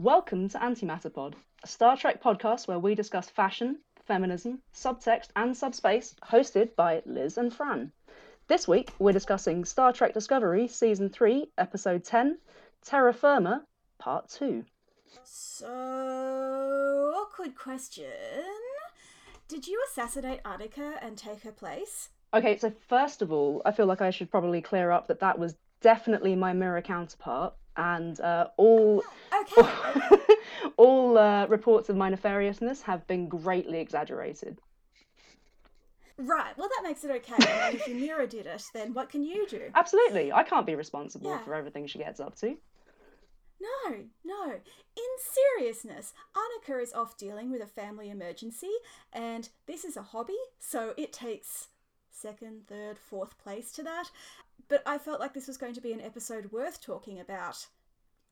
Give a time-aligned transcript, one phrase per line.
[0.00, 6.14] Welcome to Antimatterpod, a Star Trek podcast where we discuss fashion, feminism, subtext, and subspace,
[6.26, 7.92] hosted by Liz and Fran.
[8.48, 12.38] This week, we're discussing Star Trek Discovery Season 3, Episode 10,
[12.82, 13.62] Terra Firma,
[13.98, 14.64] Part 2.
[15.22, 18.06] So, awkward question.
[19.48, 22.08] Did you assassinate Annika and take her place?
[22.32, 25.38] Okay, so first of all, I feel like I should probably clear up that that
[25.38, 29.02] was definitely my mirror counterpart, and uh, all
[29.40, 29.68] Okay.
[30.76, 34.58] all uh, reports of my nefariousness have been greatly exaggerated.
[36.18, 37.34] right, well, that makes it okay.
[37.38, 39.62] I mean, if mirror did it, then what can you do?
[39.74, 41.38] Absolutely, I can't be responsible Yeah.
[41.38, 42.56] for everything she gets up to.
[43.60, 44.52] No, no.
[44.52, 48.70] In seriousness, Annika is off dealing with a family emergency,
[49.12, 51.68] and this is a hobby, so it takes
[52.10, 54.10] second, third, fourth place to that.
[54.70, 57.66] But I felt like this was going to be an episode worth talking about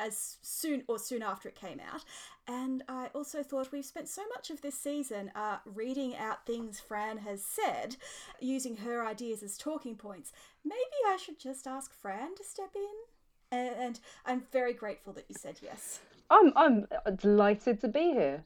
[0.00, 2.04] as soon or soon after it came out.
[2.46, 6.78] And I also thought we've spent so much of this season uh, reading out things
[6.78, 7.96] Fran has said,
[8.40, 10.32] using her ideas as talking points.
[10.64, 13.58] Maybe I should just ask Fran to step in?
[13.58, 15.98] And, and I'm very grateful that you said yes.
[16.30, 16.86] I'm I'm
[17.16, 18.44] delighted to be here.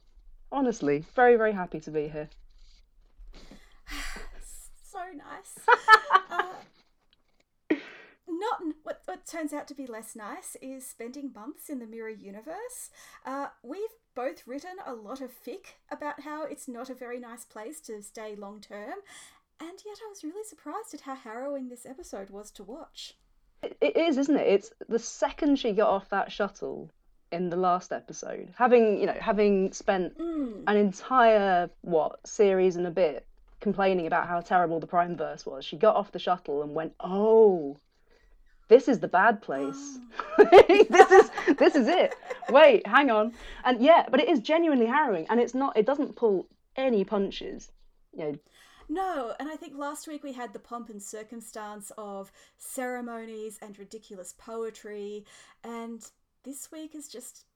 [0.51, 2.31] Honestly, very very happy to be here.
[4.85, 5.59] So nice.
[8.51, 12.09] not what, what turns out to be less nice is spending months in the mirror
[12.11, 12.91] universe.
[13.25, 17.45] Uh, we've both written a lot of fic about how it's not a very nice
[17.45, 18.99] place to stay long term,
[19.61, 23.15] and yet I was really surprised at how harrowing this episode was to watch.
[23.63, 24.47] It, it is, isn't it?
[24.49, 26.91] It's the second she got off that shuttle
[27.31, 30.65] in the last episode, having you know having spent Mm.
[30.67, 33.27] an entire what series and a bit
[33.61, 35.65] complaining about how terrible the Prime verse was.
[35.65, 37.79] She got off the shuttle and went, "Oh,
[38.69, 39.99] this is the bad place.
[40.39, 42.15] this is this is it.
[42.51, 43.33] Wait, hang on."
[43.65, 45.77] And yeah, but it is genuinely harrowing, and it's not.
[45.77, 46.47] It doesn't pull
[46.77, 47.71] any punches.
[48.13, 48.39] You know,
[48.89, 53.79] No, and I think last week we had the pomp and circumstance of ceremonies and
[53.79, 55.25] ridiculous poetry,
[55.65, 56.05] and
[56.45, 57.47] this week is just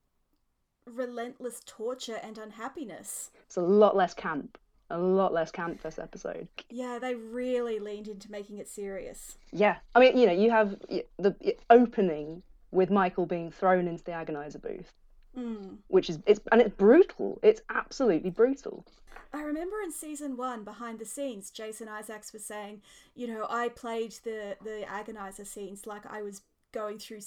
[0.86, 3.30] relentless torture and unhappiness.
[3.46, 4.58] it's a lot less camp.
[4.88, 6.46] A lot less camp this episode.
[6.70, 9.36] Yeah, they really leaned into making it serious.
[9.52, 10.76] Yeah, I mean, you know, you have
[11.18, 11.34] the
[11.70, 14.92] opening with Michael being thrown into the agonizer booth,
[15.36, 15.78] Mm.
[15.88, 17.38] which is it's and it's brutal.
[17.42, 18.84] It's absolutely brutal.
[19.32, 22.80] I remember in season one, behind the scenes, Jason Isaacs was saying,
[23.14, 26.42] you know, I played the the agonizer scenes like I was
[26.72, 27.20] going through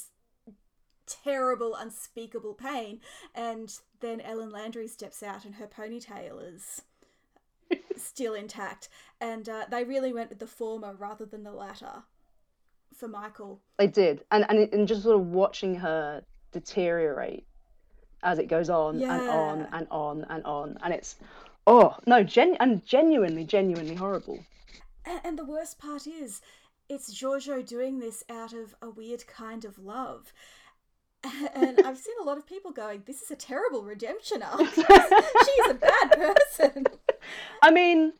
[1.06, 3.02] terrible, unspeakable pain,
[3.36, 6.84] and then Ellen Landry steps out and her ponytail is
[8.00, 8.90] still intact,
[9.22, 12.04] and uh, they really went with the former rather than the latter
[12.96, 13.62] for Michael.
[13.78, 17.46] They did, and and and just sort of watching her deteriorate
[18.24, 21.16] as it goes on and on and on and on, and it's
[21.68, 24.40] oh no, gen and genuinely, genuinely horrible.
[25.06, 26.42] And, and the worst part is,
[26.90, 30.34] it's Georgiou doing this out of a weird kind of love.
[31.56, 34.60] And I've seen a lot of people going, "This is a terrible redemption arc.
[34.74, 36.88] She's a bad person."
[37.62, 38.14] I mean,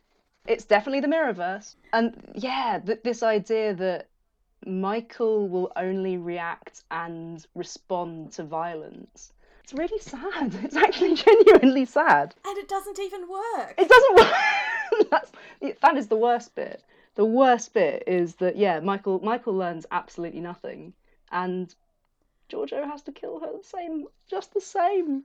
[0.46, 4.08] it's definitely the Mirrorverse, and yeah, th- this idea that
[4.66, 9.32] Michael will only react and respond to violence.
[9.64, 10.54] It's really sad.
[10.64, 12.34] It's actually genuinely sad.
[12.44, 13.74] And it doesn't even work.
[13.78, 15.10] It doesn't work.
[15.10, 15.32] That's
[15.80, 16.82] that is the worst bit.
[17.14, 20.92] The worst bit is that yeah, Michael Michael learns absolutely nothing,
[21.30, 21.74] and
[22.50, 25.24] Georgiou has to kill her the same, just the same.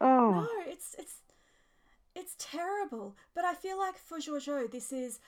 [0.00, 1.22] Oh, No, it's it's
[2.14, 3.16] it's terrible.
[3.34, 5.20] But I feel like for Georgiou, this is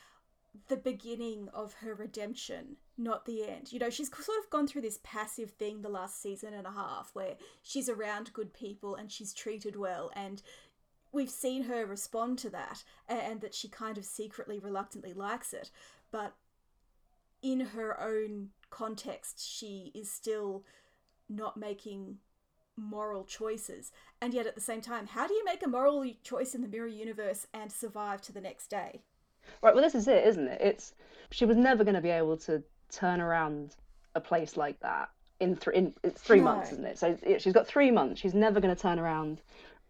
[0.68, 3.72] the beginning of her redemption, not the end.
[3.72, 6.72] You know, she's sort of gone through this passive thing the last season and a
[6.72, 10.42] half where she's around good people and she's treated well and
[11.12, 15.70] we've seen her respond to that and that she kind of secretly reluctantly likes it,
[16.10, 16.34] but
[17.42, 20.64] in her own context, she is still
[21.30, 22.18] not making
[22.76, 23.92] moral choices.
[24.20, 26.68] And yet at the same time, how do you make a moral choice in the
[26.68, 29.02] mirror universe and survive to the next day?
[29.62, 29.74] right.
[29.74, 30.60] Well, this is it, isn't it?
[30.60, 30.94] It's
[31.30, 33.76] she was never going to be able to turn around
[34.14, 35.10] a place like that
[35.40, 35.76] in three.
[35.76, 36.44] In, it's three No.
[36.44, 36.98] months, isn't it?
[36.98, 38.20] So it, she's got three months.
[38.20, 39.40] She's never going to turn around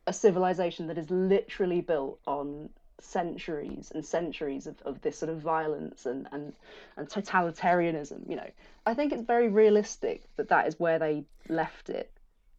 [0.07, 2.71] a civilization that is literally built on
[3.03, 6.53] centuries and centuries of, of this sort of violence and, and
[6.97, 8.49] and totalitarianism you know
[8.87, 12.11] i think it's very realistic that that is where they left it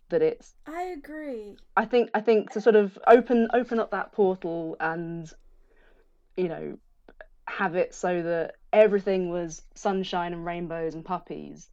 [0.09, 1.55] that it's I agree.
[1.77, 5.31] i think i think to sort of open open up that portal and
[6.35, 6.77] you know
[7.47, 11.69] have it so that everything was sunshine and rainbows and puppies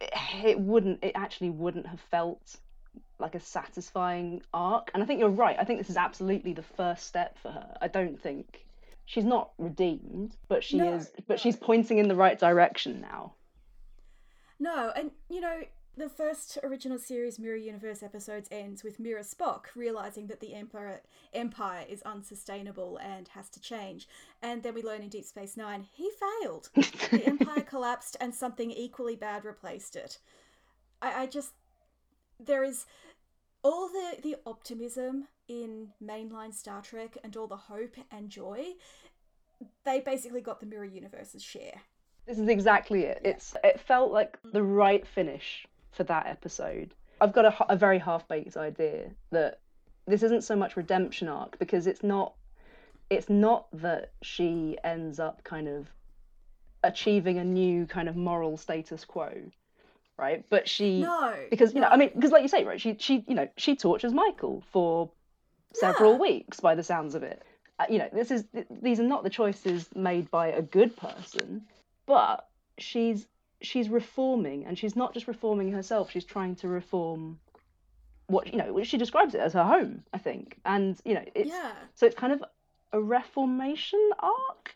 [0.00, 0.10] it,
[0.44, 2.56] it wouldn't it actually wouldn't have felt
[3.18, 4.90] like a satisfying arc.
[4.94, 5.56] And I think you're right.
[5.58, 7.76] I think this is absolutely the first step for her.
[7.80, 8.66] I don't think
[9.06, 11.36] she's not redeemed, but she No, is but no.
[11.36, 13.34] she's pointing in the right direction now.
[14.60, 15.62] No, and you know,
[15.96, 21.00] the first original series Mirror Universe episodes ends with Mirror Spock realizing that the Empire
[21.32, 24.08] Empire is unsustainable and has to change.
[24.42, 26.10] And then we learn in Deep Space Nine he
[26.42, 26.70] failed.
[26.74, 30.18] the Empire collapsed and something equally bad replaced it.
[31.02, 31.52] I, I just
[32.40, 32.86] there is
[33.62, 38.74] all the the optimism in mainline Star Trek and all the hope and joy.
[39.84, 41.82] They basically got the Mirror Universe's share.
[42.26, 43.20] This is exactly it.
[43.24, 46.94] It's it felt like the right finish for that episode.
[47.20, 49.60] I've got a, a very half-baked idea that
[50.06, 52.34] this isn't so much redemption arc because it's not
[53.10, 55.88] it's not that she ends up kind of
[56.84, 59.32] achieving a new kind of moral status quo,
[60.18, 60.44] right?
[60.50, 62.80] But she No, because you know, I mean, because like you say, right?
[62.80, 65.10] She she you know she tortures Michael for
[65.74, 66.18] several Yeah.
[66.18, 67.42] weeks by the sounds of it.
[67.78, 70.96] Uh, you know, this is th- these are not the choices made by a good
[70.96, 71.62] person,
[72.06, 72.48] but
[72.78, 73.26] she's
[73.62, 76.10] she's reforming, and she's not just reforming herself.
[76.10, 77.38] She's trying to reform
[78.26, 78.82] what you know.
[78.82, 81.72] She describes it as her home, I think, and you know, it's yeah.
[81.94, 82.42] so it's kind of
[82.92, 84.74] a reformation arc.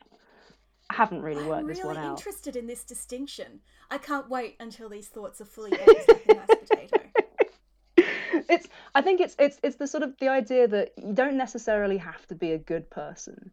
[0.92, 2.18] I haven't really worked I'm this really one out.
[2.18, 3.60] interested in this distinction.
[3.90, 7.00] I can't wait until these thoughts are fully baked like a mashed potato.
[8.48, 11.96] it's i think it's it's it's the sort of the idea that you don't necessarily
[11.98, 13.52] have to be a good person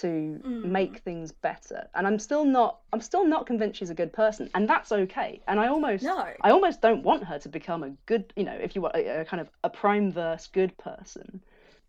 [0.00, 0.06] to
[0.44, 0.64] Mm.
[0.64, 4.50] make things better and i'm still not i'm still not convinced she's a good person
[4.54, 6.26] and that's okay and i almost No.
[6.42, 9.20] i almost don't want her to become a good you know if you want a,
[9.22, 11.40] a kind of a prime verse good person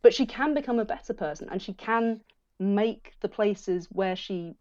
[0.02, 2.22] but she can become a better person and she can
[2.60, 4.56] make the places where she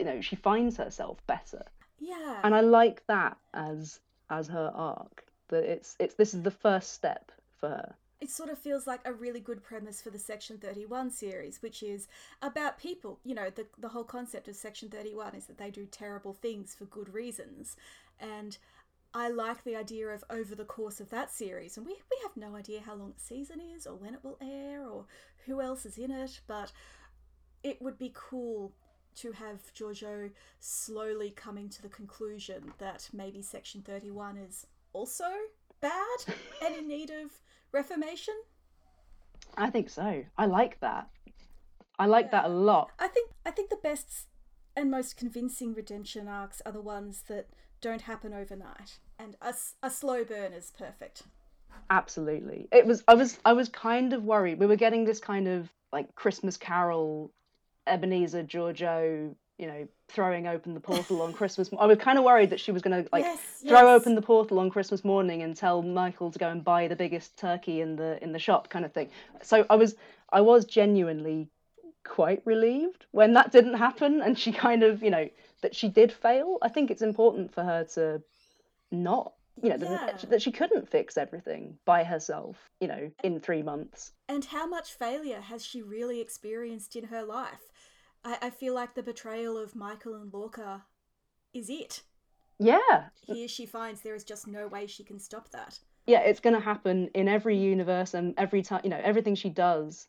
[0.00, 1.64] you know she finds herself better
[2.00, 2.40] Yeah.
[2.44, 4.00] and I like that as
[4.30, 5.24] as her arc.
[5.48, 7.30] That it's it's this is the first step
[7.60, 7.94] for her.
[8.20, 11.82] it sort of feels like a really good premise for the Section 31 series, which
[11.82, 12.06] is
[12.42, 13.18] about people.
[13.24, 16.74] You know, the, the whole concept of Section 31 is that they do terrible things
[16.74, 17.76] for good reasons.
[18.20, 18.56] And
[19.14, 22.36] I like the idea of over the course of that series, and we, we have
[22.36, 25.06] no idea how long the season is, or when it will air, or
[25.46, 26.70] who else is in it, but
[27.64, 28.72] it would be cool
[29.16, 35.24] to have Georgiou slowly coming to the conclusion that maybe Section 31 is also
[35.80, 36.18] bad
[36.64, 37.30] and in need of
[37.72, 38.34] reformation.
[39.56, 40.24] I think so.
[40.38, 41.08] I like that.
[41.98, 42.90] I like that a lot.
[42.98, 44.26] I think I think the best
[44.76, 47.48] and most convincing redemption arcs are the ones that
[47.80, 51.24] don't happen overnight, and a, a slow burn is perfect.
[51.90, 52.68] Absolutely.
[52.72, 54.58] It was I was I was kind of worried.
[54.58, 57.32] We were getting this kind of like Christmas Carol
[57.86, 61.70] Ebenezer Georgiou, you know, throwing open the portal on Christmas.
[61.78, 64.00] I was kind of worried that she was going to like yes, throw yes.
[64.00, 67.38] open the portal on Christmas morning and tell Michael to go and buy the biggest
[67.38, 69.10] turkey in the in the shop kind of thing.
[69.42, 69.96] So I was
[70.32, 71.48] I was genuinely
[72.04, 75.28] quite relieved when that didn't happen and she kind of, you know,
[75.62, 76.58] that she did fail.
[76.62, 78.22] I think it's important for her to
[78.90, 79.32] not,
[79.62, 80.06] you know, Yeah.
[80.06, 84.12] that, that she couldn't fix everything by herself, you know, in 3 months.
[84.28, 87.70] And how much failure has she really experienced in her life?
[88.24, 90.84] I, I feel like the betrayal of Michael and Lorca
[91.52, 92.02] is it.
[92.58, 93.08] Yeah.
[93.26, 95.78] Here she finds there is just no way she can stop that.
[96.06, 99.48] Yeah, it's going to happen in every universe and every time, you know, everything she
[99.50, 100.08] does,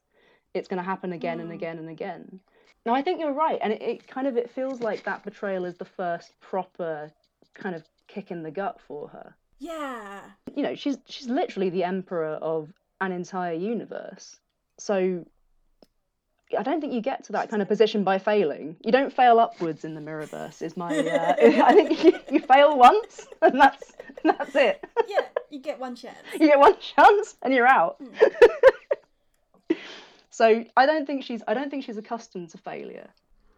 [0.53, 1.55] it's going to happen again and Mm.
[1.55, 2.39] again and again.
[2.85, 5.65] No, I think you're right, and it, it kind of it feels like that betrayal
[5.65, 7.11] is the first proper
[7.53, 9.35] kind of kick in the gut for her.
[9.61, 10.21] Yeah.
[10.55, 14.39] You know, she's she's literally the emperor of an entire universe.
[14.79, 15.23] So
[16.57, 18.75] I don't think you get to that kind of position by failing.
[18.83, 20.63] You don't fail upwards in the Mirrorverse.
[20.63, 24.83] Is my uh, I think you, you fail once and that's that's it.
[25.07, 26.17] Yeah, you get one chance.
[26.33, 28.01] you get one chance and you're out.
[28.01, 29.77] Mm.
[30.31, 33.09] so I don't think she's I don't think she's accustomed to failure,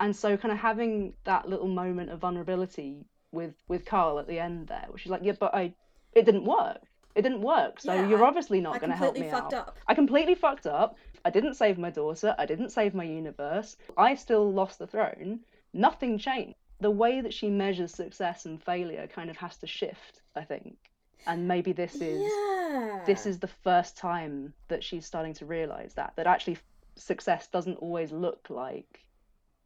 [0.01, 4.39] and so kind of having that little moment of vulnerability with with Carl at the
[4.39, 5.74] end there, where she's like, yeah, but I
[6.15, 6.82] it didn't work.
[7.15, 7.79] It didn't work.
[7.79, 9.70] So Yeah, you're obviously not going to help me fucked out.
[9.70, 9.77] up.
[9.88, 10.98] I completely fucked up.
[11.25, 12.36] I didn't save my daughter.
[12.38, 13.77] I didn't save my universe.
[13.98, 15.41] I still lost the throne.
[15.74, 16.55] Nothing changed.
[16.79, 20.75] The way that she measures success and failure kind of has to shift, I think.
[21.25, 23.03] And maybe this is yeah.
[23.05, 26.58] this is the first time that she's starting to realize that that actually
[26.96, 29.00] success doesn't always look like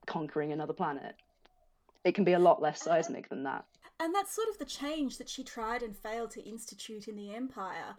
[0.06, 1.16] conquering another planet.
[2.04, 3.02] It can be a lot less uh-huh.
[3.02, 3.66] seismic than that.
[4.00, 7.34] And that's sort of the change that she tried and failed to institute in the
[7.34, 7.96] Empire,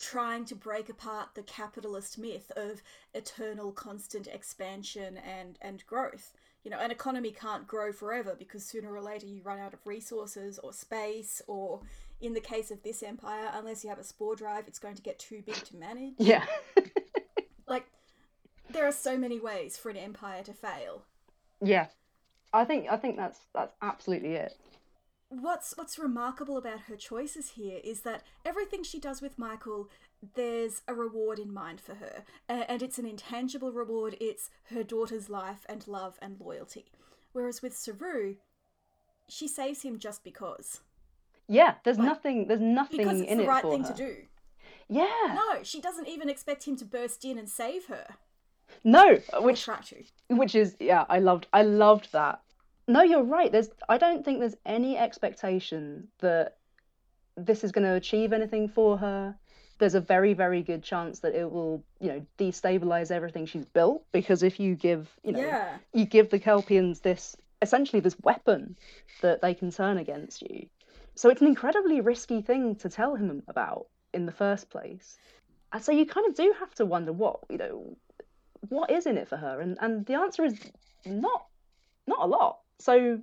[0.00, 2.82] trying to break apart the capitalist myth of
[3.14, 6.32] eternal constant expansion and, and growth.
[6.64, 9.86] You know, an economy can't grow forever because sooner or later you run out of
[9.86, 11.82] resources or space or
[12.20, 15.02] in the case of this empire, unless you have a spore drive, it's going to
[15.02, 16.14] get too big to manage.
[16.18, 16.44] Yeah.
[17.68, 17.84] Like,
[18.70, 21.02] there are so many ways for an empire to fail.
[21.62, 21.88] yeah.
[22.50, 24.56] I think I think that's that's absolutely it.
[25.30, 29.90] What's what's remarkable about her choices here is that everything she does with Michael,
[30.34, 34.16] there's a reward in mind for her, and it's an intangible reward.
[34.20, 36.86] It's her daughter's life and love and loyalty.
[37.32, 38.36] Whereas with Saru,
[39.28, 40.80] she saves him just because.
[41.46, 43.92] Yeah, there's Like, nothing there's nothing Because it's in the it right for thing her.
[43.92, 44.16] to do.
[44.88, 45.34] Yeah.
[45.34, 48.16] No, she doesn't even expect him to burst in and save her.
[48.82, 49.68] No, which
[50.28, 52.40] which is yeah, I loved I loved that.
[52.88, 53.52] No, you're right.
[53.52, 56.56] There's I don't think there's any expectation that
[57.36, 59.36] this is going to achieve anything for her.
[59.78, 64.04] There's a very very good chance that it will, you know, destabilize everything she's built
[64.10, 65.76] because if you give, you know, Yeah.
[65.92, 68.76] you give the Kelpians this essentially this weapon
[69.20, 70.66] that they can turn against you.
[71.14, 75.18] So it's an incredibly risky thing to tell him about in the first place.
[75.72, 77.96] And so you kind of do have to wonder what, you know,
[78.68, 79.60] what is in it for her?
[79.60, 80.58] And and the answer is
[81.04, 81.44] not
[82.06, 82.60] not a lot.
[82.78, 83.20] So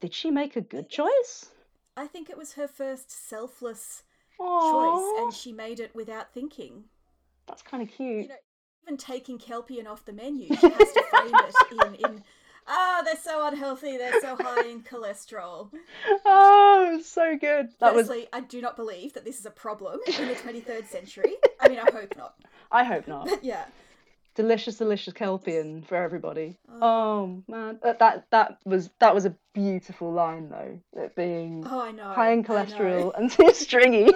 [0.00, 1.46] did she make a good choice?
[1.96, 4.02] I think it was her first selfless
[4.38, 6.84] choice, and she made it without thinking.
[7.46, 8.22] that's kind of cute.
[8.22, 8.34] You know,
[8.84, 12.24] even taking Kelpian off the menu, she has to frame it in, in
[12.66, 15.70] ah, they're so unhealthy, they're so high in cholesterol.
[16.24, 17.68] Oh, so good.
[17.80, 18.08] That was.
[18.08, 21.34] Firstly, I do not believe that this is a problem in the 23rd century.
[21.60, 22.34] I mean, I hope not.
[22.70, 23.26] I hope not.
[23.26, 23.66] But yeah,
[24.34, 26.58] delicious, delicious Kelpian for everybody.
[26.68, 26.78] Oh.
[26.82, 30.78] oh man, that that that was that was a beautiful line though.
[31.02, 32.12] It being oh, I know.
[32.12, 34.10] high in cholesterol and too stringy.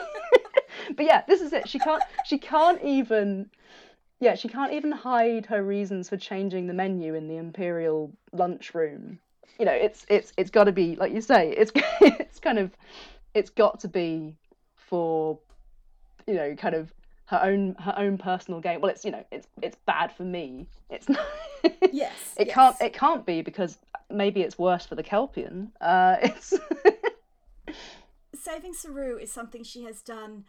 [0.97, 1.69] but yeah, this is it.
[1.69, 2.03] She can't.
[2.25, 3.51] She can't even.
[4.19, 9.19] Yeah, she can't even hide her reasons for changing the menu in the imperial lunchroom.
[9.59, 11.51] You know, it's it's it's got to be like you say.
[11.51, 12.71] It's it's kind of
[13.35, 14.37] it's got to be
[14.75, 15.39] for
[16.27, 16.93] you know kind of
[17.27, 18.81] her own her own personal gain.
[18.81, 20.69] Well, it's you know it's it's bad for me.
[20.91, 21.25] It's not.
[21.93, 22.13] Yes.
[22.39, 22.55] It yes.
[22.55, 22.77] can't.
[22.81, 23.79] It can't be because
[24.09, 25.73] maybe it's worse for the Kelpian.
[25.81, 26.55] Uh, it's
[28.35, 30.45] Saving Saru is something she has done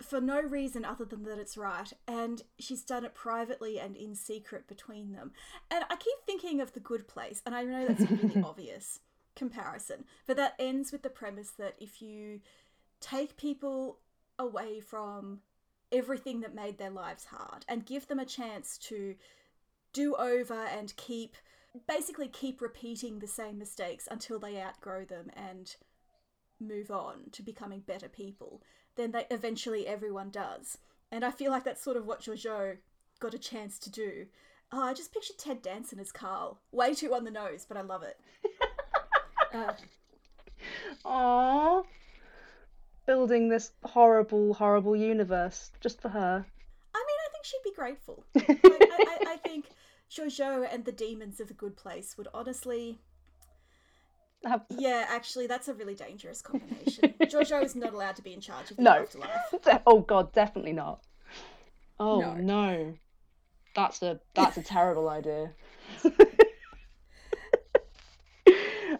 [0.00, 4.14] for no reason other than that it's right, and she's done it privately and in
[4.14, 5.32] secret between them.
[5.70, 9.00] And I keep thinking of The Good Place, and I know that's a really obvious
[9.36, 12.40] comparison, but that ends with the premise that if you
[13.00, 13.98] take people
[14.38, 15.40] away from
[15.94, 19.14] everything that made their lives hard and give them a chance to
[19.92, 21.36] do over and keep
[21.86, 25.76] basically keep repeating the same mistakes until they outgrow them and
[26.60, 28.62] move on to becoming better people,
[28.96, 30.78] then they eventually everyone does.
[31.10, 32.78] And I feel like that's sort of what Jojo
[33.20, 34.26] got a chance to do.
[34.72, 36.60] Oh, I just pictured Ted Danson as Carl.
[36.72, 38.18] Way too on the nose, but I love it.
[39.54, 39.72] uh,
[41.04, 41.84] Aww.
[43.06, 46.46] Building this horrible, horrible universe just for her.
[46.94, 48.24] I mean, I think she'd be grateful.
[48.34, 49.66] Like, I, I, I think
[50.10, 52.98] Jojo and the demons of the good place would honestly.
[54.44, 54.62] Have...
[54.70, 57.14] Yeah, actually, that's a really dangerous combination.
[57.22, 58.92] Jojo is not allowed to be in charge of the No.
[58.92, 59.30] afterlife.
[59.62, 61.02] De- oh God, definitely not.
[61.98, 62.34] Oh No.
[62.34, 62.94] no.
[63.74, 65.50] That's a that's a terrible idea.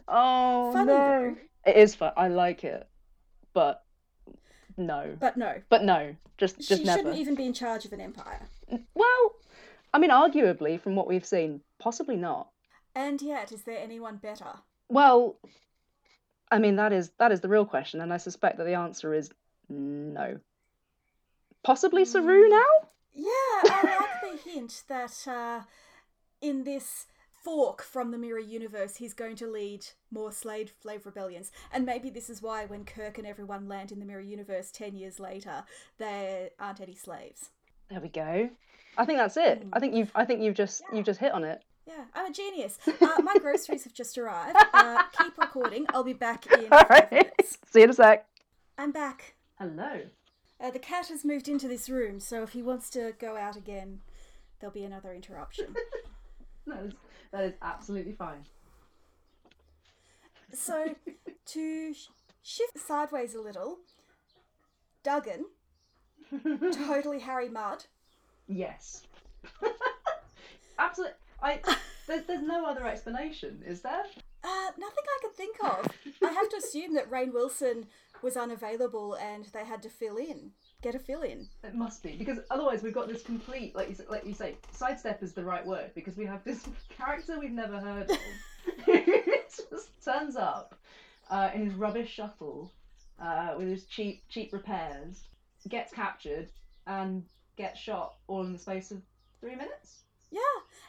[0.08, 0.86] oh Funny no.
[0.86, 1.36] though.
[1.70, 2.12] It is fun.
[2.16, 2.86] I like it,
[3.52, 3.83] but
[4.76, 5.16] no.
[5.18, 6.98] But no, But no, just just she never.
[6.98, 8.40] shouldn't even be in charge of an empire.
[8.94, 9.34] Well,
[9.92, 12.48] I mean, arguably, from what we've seen, possibly not.
[12.94, 14.60] And yet, is there anyone better?
[14.88, 15.36] Well,
[16.50, 19.14] I mean, that is that is the real question, and I suspect that the answer
[19.14, 19.30] is
[19.68, 20.38] no.
[21.62, 22.50] Possibly Saru Mm.
[22.50, 22.88] now.
[23.14, 25.62] Yeah, I like the hint that uh,
[26.40, 27.06] in this
[27.44, 32.10] fork from the mirror universe, he's going to lead more slave slave rebellions, and maybe
[32.10, 35.64] this is why when Kirk and everyone land in the mirror universe ten years later,
[35.98, 37.50] there aren't any slaves.
[37.90, 38.50] There we go.
[38.96, 39.66] I think that's it.
[39.72, 41.62] I think you've I think you've just you've just hit on it.
[41.86, 42.78] Yeah, I'm a genius.
[42.86, 44.56] Uh, my groceries have just arrived.
[44.72, 45.84] Uh, keep recording.
[45.90, 47.58] I'll be back in All five minutes.
[47.70, 48.26] See you in a sec.
[48.78, 49.34] I'm back.
[49.58, 50.00] Hello.
[50.58, 53.56] Uh, the cat has moved into this room, so if he wants to go out
[53.56, 54.00] again,
[54.58, 55.74] there'll be another interruption.
[56.66, 56.92] That is
[57.30, 58.44] that is absolutely fine.
[60.52, 60.94] So,
[61.46, 62.08] to sh-
[62.42, 63.78] shift sideways a little,
[65.02, 65.46] Duggan,
[66.72, 67.84] totally Harry Mudd.
[68.46, 69.02] Yes.
[70.78, 71.16] Absolutely.
[71.42, 71.60] I
[72.06, 74.04] there's there's no other explanation, is there?
[74.42, 75.88] Uh, nothing I can think of.
[76.22, 77.86] I have to assume that Rainn Wilson
[78.22, 80.52] was unavailable and they had to fill in,
[80.84, 81.48] get a fill in.
[81.64, 85.22] It must be because otherwise we've got this complete, like you, like you say, sidestep
[85.22, 88.18] is the right word because we have this character we've never heard of
[88.84, 89.02] who
[89.70, 90.74] just turns up
[91.30, 92.70] uh, in his rubbish shuttle
[93.18, 95.22] uh, with his cheap cheap repairs,
[95.68, 96.48] gets captured
[96.86, 97.24] and
[97.56, 99.00] gets shot all in the space of
[99.40, 100.02] three minutes.
[100.30, 100.40] Yeah,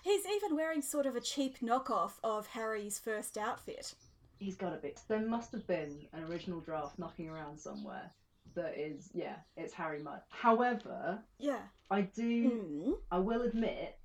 [0.03, 3.93] he's even wearing sort of a cheap knockoff of Harry's first outfit.
[4.39, 4.99] He's got a bit.
[5.07, 8.11] There must have been an original draft knocking around somewhere
[8.55, 10.21] that is, yeah, it's Harry Mudd.
[10.29, 11.59] However, Yeah.
[11.91, 12.97] I do, Mm.
[13.11, 13.97] I will admit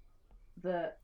[0.62, 0.99] that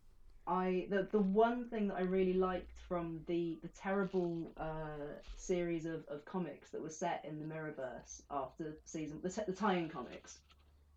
[0.47, 5.87] I the the one thing that I really liked from the the terrible uh, series
[5.87, 10.39] of, of comics that was set in the Mirrorverse after season the, the tie-in comics.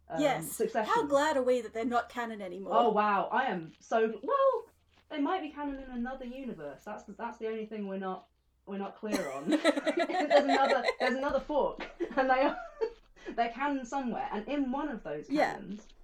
[0.09, 0.51] Um, yes.
[0.51, 0.91] Succession.
[0.93, 2.73] How glad are we that they're not canon anymore?
[2.75, 4.63] Oh wow, I am so well.
[5.09, 6.81] They might be canon in another universe.
[6.85, 8.25] That's the, that's the only thing we're not
[8.69, 9.49] we're not clear on.
[9.59, 11.85] there's another there's another fork,
[12.17, 12.57] and they are
[13.35, 14.27] they're canon somewhere.
[14.31, 15.57] And in one of those Yeah.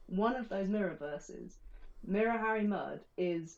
[0.08, 1.58] one of those mirror verses,
[2.06, 3.58] Mirror Harry Mudd is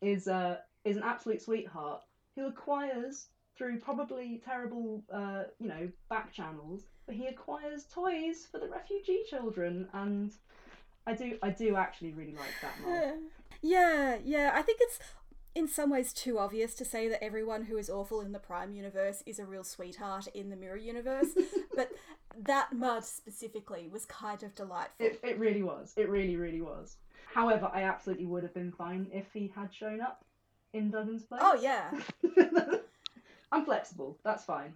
[0.00, 2.02] is uh is an absolute sweetheart
[2.36, 8.58] who acquires through probably terrible uh you know back channels, but he acquires toys for
[8.58, 10.32] the refugee children and.
[11.06, 13.18] I do, I do actually really like that Mudd.
[13.62, 14.52] Yeah, yeah.
[14.54, 14.98] I think it's
[15.54, 18.72] in some ways too obvious to say that everyone who is awful in the Prime
[18.72, 21.28] universe is a real sweetheart in the Mirror universe,
[21.76, 21.90] but
[22.38, 25.06] that Mudd specifically was kind of delightful.
[25.06, 25.92] It, it really was.
[25.96, 26.96] It really, really was.
[27.34, 30.24] However, I absolutely would have been fine if he had shown up
[30.72, 31.40] in Duggan's place.
[31.44, 31.90] oh yeah,
[33.52, 34.18] I'm flexible.
[34.24, 34.74] That's fine.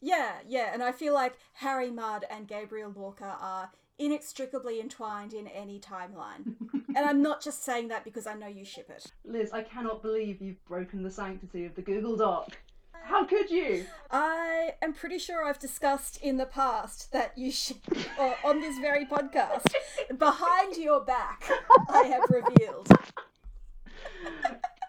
[0.00, 0.70] yeah, yeah.
[0.72, 6.54] And I feel like Harry Mudd and Gabriel Lorca are inextricably entwined in any timeline.
[6.96, 9.12] and I'm not just saying that because I know you ship it.
[9.24, 12.56] Liz, I cannot believe you've broken the sanctity of the Google Doc.
[13.04, 13.84] How could you?
[14.10, 17.76] I am pretty sure I've discussed in the past that you should,
[18.18, 19.66] or on this very podcast,
[20.18, 21.44] behind your back,
[21.90, 22.88] I have revealed.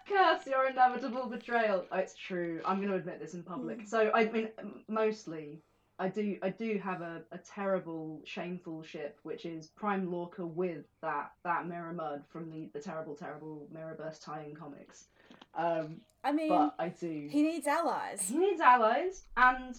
[0.08, 1.84] Curse your inevitable betrayal.
[1.92, 2.62] Oh, it's true.
[2.64, 3.80] I'm going to admit this in public.
[3.80, 3.86] Hmm.
[3.86, 4.48] So I mean,
[4.88, 5.60] mostly,
[5.98, 6.36] I do.
[6.42, 11.66] I do have a, a terrible, shameful ship, which is Prime Lorca with that that
[11.66, 15.06] Mirror Mudd from the the terrible, terrible Mirrorverse tie-in comics.
[15.54, 17.28] Um, I mean, but I do.
[17.30, 18.28] he needs allies.
[18.28, 19.74] He needs allies, and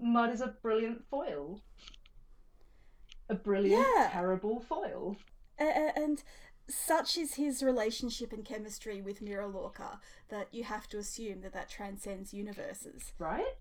[0.00, 1.60] Mudd is a brilliant foil.
[3.30, 4.08] A brilliant, Yeah.
[4.12, 5.16] terrible foil.
[5.58, 6.22] A- and
[6.68, 11.52] such is his relationship and chemistry with Mirror Lorca that you have to assume that
[11.54, 13.12] that transcends universes.
[13.18, 13.54] right?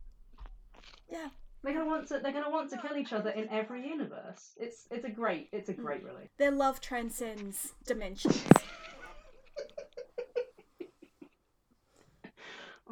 [1.09, 1.29] Yeah.
[1.63, 2.19] They're gonna want to.
[2.19, 4.53] They're gonna want to kill each other in every universe.
[4.57, 5.49] It's it's a great.
[5.51, 6.31] It's a great relationship.
[6.37, 8.43] Their love transcends dimensions.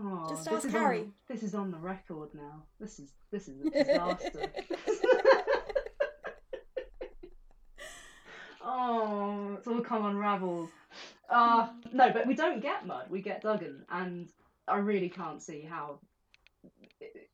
[0.01, 1.12] Oh, Just this ask is on- Harry.
[1.27, 2.63] this is on the record now.
[2.79, 4.39] This is this is a disaster.
[8.63, 10.69] oh, it's all come unravelled.
[11.29, 13.10] Uh, no, but we don't get Mudd.
[13.10, 14.29] We get Duggan, and
[14.69, 15.99] I really can't see how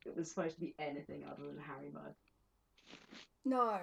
[0.06, 2.14] it, was supposed to be anything other than Harry Mudd.
[3.44, 3.78] No.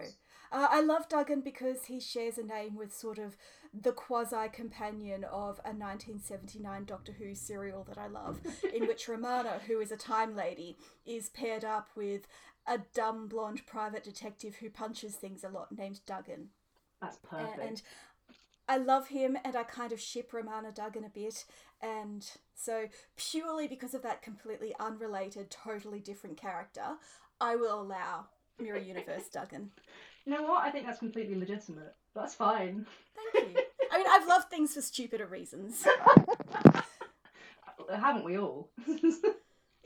[0.51, 3.36] Uh, I love Duggan because he shares a name with sort of
[3.73, 8.39] the quasi companion of a 1979 Doctor Who serial that I love,
[8.73, 12.27] in which Romana, who is a time lady, is paired up with
[12.67, 16.49] a dumb blonde private detective who punches things a lot named Duggan.
[17.01, 17.59] That's perfect.
[17.59, 17.81] And
[18.67, 21.45] I love him and I kind of ship Romana Duggan a bit.
[21.84, 26.98] And so, purely because of that completely unrelated, totally different character,
[27.41, 29.72] I will allow Mirror Universe Duggan.
[30.26, 30.63] You know what?
[30.63, 31.93] I think that's completely legitimate.
[32.15, 32.86] That's fine.
[33.34, 33.62] Thank you.
[33.91, 35.86] I mean, I've loved things for stupider reasons.
[37.93, 38.69] Haven't we all?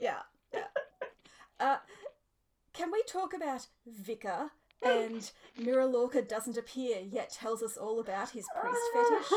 [0.00, 0.18] Yeah,
[0.54, 0.68] yeah.
[1.58, 1.78] Uh,
[2.72, 8.30] can we talk about Vicar and Mirror Lorca doesn't appear yet tells us all about
[8.30, 9.32] his priest fetish?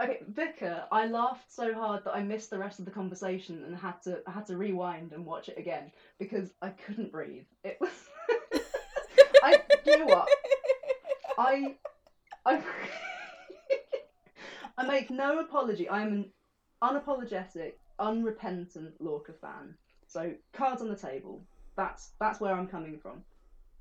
[0.00, 3.76] Okay, Vicar, I laughed so hard that I missed the rest of the conversation and
[3.76, 7.44] had to I had to rewind and watch it again because I couldn't breathe.
[7.64, 7.90] It was
[9.42, 10.28] I you know what?
[11.38, 11.76] I
[12.44, 12.62] I
[14.78, 15.88] I make no apology.
[15.88, 16.32] I am an
[16.82, 19.74] unapologetic, unrepentant Lorca fan.
[20.06, 21.42] So cards on the table.
[21.76, 23.22] That's that's where I'm coming from.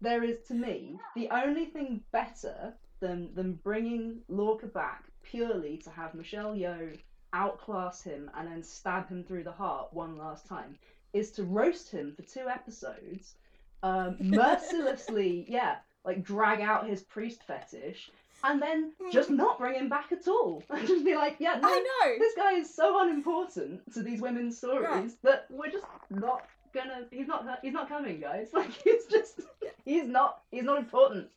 [0.02, 5.90] There is to me the only thing better than than bringing Lorca back purely to
[5.90, 6.98] have Michelle Yeoh
[7.34, 10.78] outclass him and then stab him through the heart one last time
[11.14, 13.36] is to roast him for two episodes,
[13.84, 18.10] um, mercilessly, yeah, like drag out his priest fetish,
[18.44, 20.64] and then just not bring him back at all.
[20.70, 22.16] And just be like, yeah, no, I know.
[22.20, 25.12] this guy is so unimportant to these women's stories Right.
[25.24, 27.06] that we're just not gonna.
[27.12, 27.46] He's not.
[27.62, 28.50] He's not coming, guys.
[28.54, 29.42] Like he's just.
[29.86, 30.42] He's not.
[30.52, 31.28] He's not important,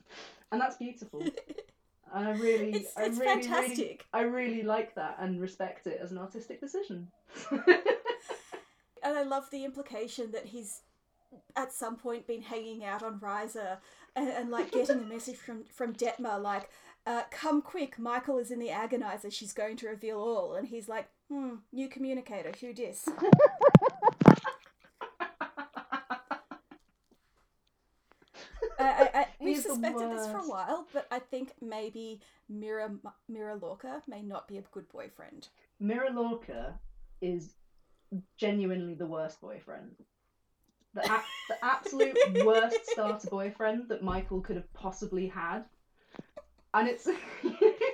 [0.52, 1.20] and that's beautiful.
[1.20, 1.32] And
[2.28, 4.06] I really, It's, I it's really, really, fantastic.
[4.12, 7.08] I really like that and respect it as an artistic decision.
[9.02, 10.82] And I love the implication that he's
[11.56, 13.78] at some point been hanging out on Risa
[14.16, 16.68] and, and like getting a message from from Detmer like,
[17.06, 19.32] uh, "Come quick, Michael is in the agonizer.
[19.32, 22.52] She's going to reveal all." And he's like, "Hmm, new communicator.
[22.60, 23.08] Who dis?"
[28.80, 32.20] I, I, I, we've He's the suspected this for a while, but I think maybe
[32.48, 32.92] Mirror
[33.28, 35.48] Mirror Lorca may not be a good boyfriend.
[35.78, 36.78] Mirror Lorca
[37.20, 37.54] is
[38.36, 39.96] genuinely the worst boyfriend.
[40.94, 45.64] The, a- the absolute worst starter boyfriend that Michael could have possibly had.
[46.74, 47.16] And it's and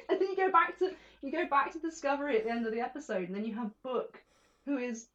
[0.09, 2.81] then you go back to you go back to Discovery at the end of the
[2.81, 4.23] episode, and then you have Book,
[4.65, 5.09] who is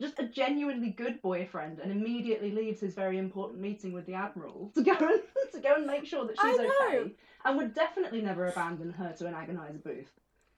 [0.00, 4.72] just a genuinely good boyfriend, and immediately leaves his very important meeting with the Admiral
[4.74, 5.20] to go and
[5.52, 6.72] to go and make sure that I she's know.
[6.88, 7.12] okay,
[7.44, 10.10] and would definitely never abandon her to an agonizer booth.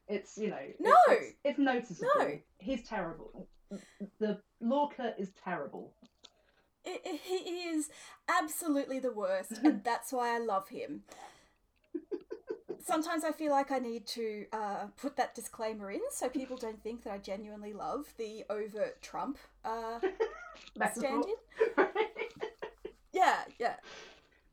[0.09, 0.95] It's you know No.
[1.09, 2.11] it's, it's noticeable.
[2.19, 2.39] No.
[2.59, 3.49] He's terrible.
[4.21, 5.93] The Lorca is terrible.
[6.87, 7.35] I I- he
[7.75, 7.89] is
[8.29, 11.03] absolutely the worst, and that's why I love him.
[12.85, 16.83] Sometimes I feel like I need to uh, put that disclaimer in so people don't
[16.83, 20.01] think that I genuinely love the overt Trump uh,
[20.95, 21.35] stand-in.
[23.13, 23.75] Yeah, yeah.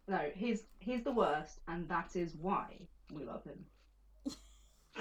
[0.07, 2.65] no, he's he's the worst, and that is why
[3.13, 3.65] we love him.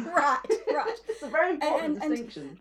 [0.00, 0.38] Right,
[0.72, 0.94] right.
[1.08, 2.60] it's a very important And- and- distinction.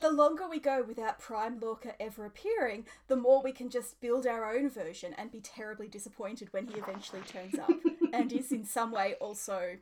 [0.00, 4.26] The longer we go without Prime Lorca ever appearing, the more we can just build
[4.26, 7.70] our own version and be terribly disappointed when he eventually turns up
[8.12, 9.76] and is in some way also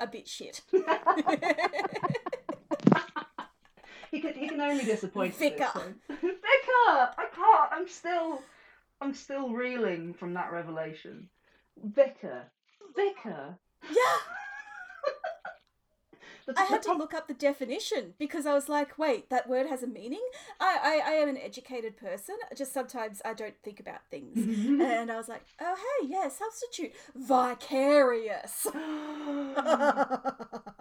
[0.00, 0.62] a bit shit.
[4.10, 5.34] he can he can only disappoint.
[5.36, 5.70] Vicar.
[6.08, 6.34] Vicar,
[6.86, 7.72] I can't.
[7.72, 8.42] I'm still
[9.00, 11.28] I'm still reeling from that revelation.
[11.82, 12.50] Vicar,
[12.96, 13.56] Vicar.
[13.88, 14.18] yeah,
[16.56, 19.82] I had to look up the definition because I was like, wait, that word has
[19.82, 20.22] a meaning?
[20.60, 24.36] I, I, I am an educated person, just sometimes I don't think about things.
[24.38, 26.92] and I was like, oh, hey, yeah, substitute.
[27.16, 28.66] Vicarious.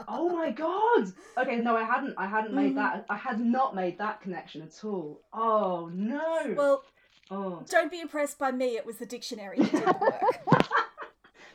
[0.07, 1.11] oh my god.
[1.37, 2.15] Okay, no, I hadn't.
[2.17, 2.75] I hadn't made Mhm.
[2.75, 3.05] that.
[3.09, 5.21] I had not made that connection at all.
[5.33, 6.53] Oh no.
[6.57, 6.83] well,
[7.31, 7.63] oh.
[7.69, 10.21] don't be impressed by me, it was the dictionary that did the work.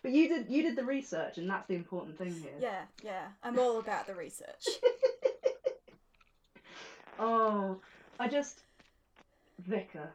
[0.04, 0.50] But you did.
[0.50, 2.52] You did the research, and that's the important thing here.
[2.60, 4.68] Yeah, yeah, I'm all about the research.
[7.18, 7.80] Oh,
[8.18, 8.60] I just
[9.66, 10.10] Vicar.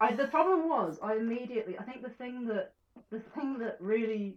[0.00, 1.78] I the problem was I immediately.
[1.78, 2.72] I think the thing that
[3.10, 4.36] the thing that really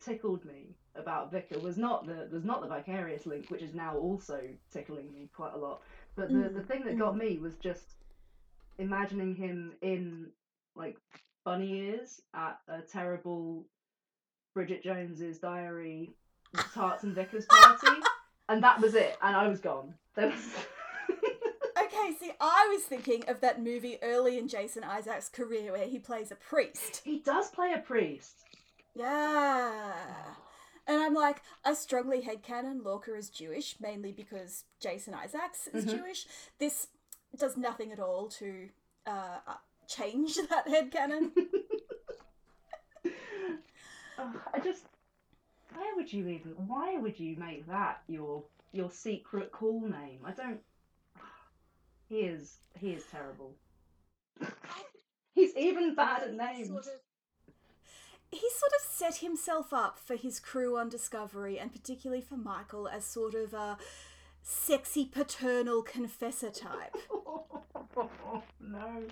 [0.00, 3.96] tickled me about Vicar was not the was not the vicarious link, which is now
[3.96, 4.40] also
[4.72, 5.82] tickling me quite a lot.
[6.16, 7.94] But the the Mm, thing that got me was just
[8.78, 10.28] imagining him in
[10.74, 10.96] like
[11.48, 13.64] bunny ears at a terrible
[14.54, 16.10] Bridget Jones's diary
[16.74, 18.00] tarts and Vicars party,
[18.50, 19.16] and that was it.
[19.22, 19.94] And I was gone.
[20.14, 20.36] There was.
[21.80, 25.98] Okay, see, I was thinking of that movie early in Jason Isaac's career where he
[25.98, 27.00] plays a priest.
[27.04, 28.34] he does play a priest.
[28.94, 29.92] Yeah.
[30.86, 35.96] And I'm like, I strongly headcanon Lorca is Jewish, mainly because Jason Isaacs is Mhm.
[35.98, 36.26] Jewish.
[36.58, 36.88] This
[37.36, 38.68] does nothing at all to
[39.06, 39.38] uh,
[39.88, 41.30] change that headcanon.
[44.18, 44.84] Ugh, I just.
[45.74, 46.52] Where would you even?
[46.66, 50.20] Why would you make that your your secret call name?
[50.24, 50.60] I don't.
[52.08, 53.52] He is he is terrible.
[55.34, 56.88] He's even bad at names.
[58.30, 62.88] he sort of set himself up for his crew on Discovery, and particularly for Michael,
[62.88, 63.76] as sort of a
[64.42, 66.96] sexy paternal confessor type.
[67.10, 69.04] Oh, no.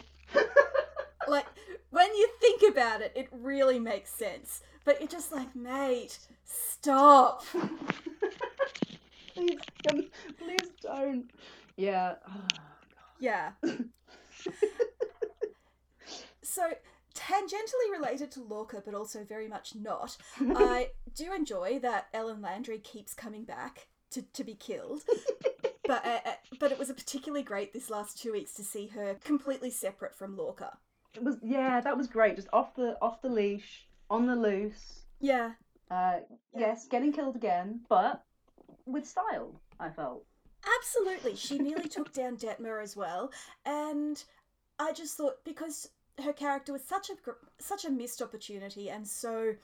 [1.29, 1.47] Like
[1.91, 4.63] when you think about it, it really makes sense.
[4.85, 7.45] But you're just like, mate, stop.
[9.35, 9.59] please,
[9.91, 10.05] um,
[10.39, 11.31] please don't.
[11.77, 12.15] Yeah.
[13.19, 13.53] Yeah.
[16.43, 16.65] so
[17.15, 20.19] tangentially related to Lorca, but also very much not.
[20.39, 25.01] I do enjoy that Ellen Landry keeps coming back to, to be killed.
[25.87, 28.89] But uh, uh, but it was a particularly great this last two weeks to see
[28.89, 30.79] her completely separate from Lorca.
[31.17, 32.37] It was yeah, that was great.
[32.37, 35.03] Just off the off the leash, on the loose.
[35.21, 35.53] Yeah,
[35.91, 36.19] Uh,
[36.57, 38.23] yes, getting killed again, but
[38.85, 39.61] with style.
[39.81, 40.25] I felt.
[40.79, 41.37] Absolutely.
[41.37, 43.31] She nearly took down Detmer as well,
[43.65, 44.23] and
[44.79, 45.91] I just thought because
[46.23, 47.15] her character was such a
[47.59, 49.55] such a missed opportunity and so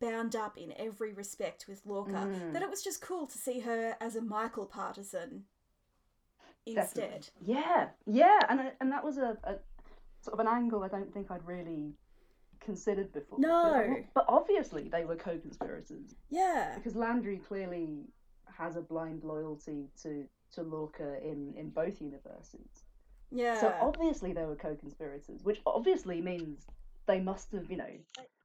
[0.00, 2.52] bound up in every respect with Lorca Mm.
[2.52, 5.44] that it was just cool to see her as a Michael partisan
[6.66, 6.84] instead.
[7.40, 7.54] Definitely.
[7.54, 9.54] Yeah, yeah, and and that was a, a
[10.26, 11.92] sort of an angle I don't think I'd really
[12.60, 13.38] considered before.
[13.38, 13.62] No.
[13.64, 16.74] but, uh, but obviously they were co-conspirators Yeah.
[16.76, 18.04] because Landry clearly
[18.58, 22.68] has a blind loyalty to to Lorca in in both universes.
[23.30, 23.60] Yeah.
[23.60, 26.66] So obviously they were co-conspirators, which obviously means
[27.06, 27.94] they must have, you know,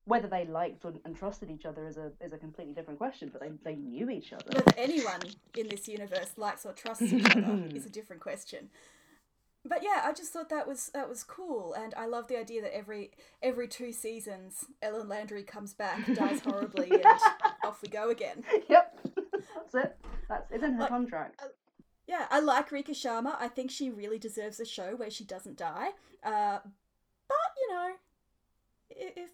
[0.05, 3.29] whether they liked and, and trusted each other is a is a completely different question.
[3.31, 4.51] But they they knew each other.
[4.53, 5.21] Whether anyone
[5.57, 8.69] in this universe likes or trusts each other is a different question.
[9.63, 12.61] But yeah, I just thought that was that was cool, and I love the idea
[12.63, 13.11] that every
[13.43, 17.05] every two seasons, Ellen Landry comes back, dies horribly, and
[17.63, 18.43] off we go again.
[18.69, 18.99] Yep,
[19.55, 19.97] that's it.
[20.27, 21.41] That's it's in her Like, contract.
[22.07, 23.35] Yeah, I like Rekha Sharma.
[23.39, 25.89] I think she really deserves a show where she doesn't die.
[26.23, 26.59] Uh,
[27.27, 27.91] but you know,
[28.91, 29.29] i- if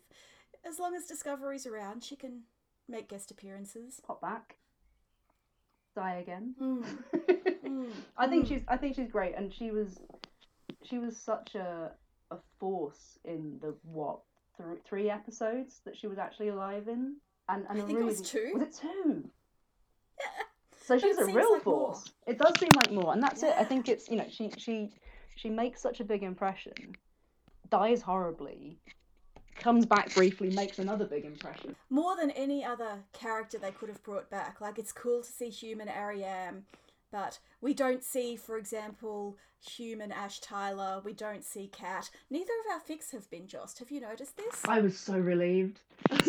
[0.66, 2.42] as long as Discovery's around, she can
[2.90, 4.02] make guest appearances.
[4.06, 4.58] Pop back,
[5.96, 6.54] die again.
[6.62, 6.86] Mm,
[7.66, 8.48] mm, I think mm.
[8.50, 10.00] she's I think she's great, and she was
[10.84, 11.92] she was such a
[12.32, 14.20] a force in the what
[14.58, 17.16] th- three episodes that she was actually alive in,
[17.50, 18.52] and and I think it really was two.
[18.54, 19.30] was it two?
[20.20, 20.44] Yeah.
[20.88, 21.88] So she's a real like more.
[21.94, 22.12] force.
[22.26, 23.54] It does seem like more, and that's it.
[23.58, 24.92] I think it's you know she she
[25.36, 26.74] she makes such a big impression,
[27.70, 28.80] dies horribly,
[29.60, 31.76] comes back briefly, makes another big impression.
[31.90, 34.62] More than any other character they could have brought back.
[34.62, 36.64] Like it's cool to see human Airiam,
[37.18, 41.02] but we don't see, for example, human Ash Tyler.
[41.04, 42.12] We don't see Cat.
[42.30, 43.80] Neither of our fics have been Jossed.
[43.80, 44.62] Have you noticed this?
[44.68, 45.82] I was so relieved.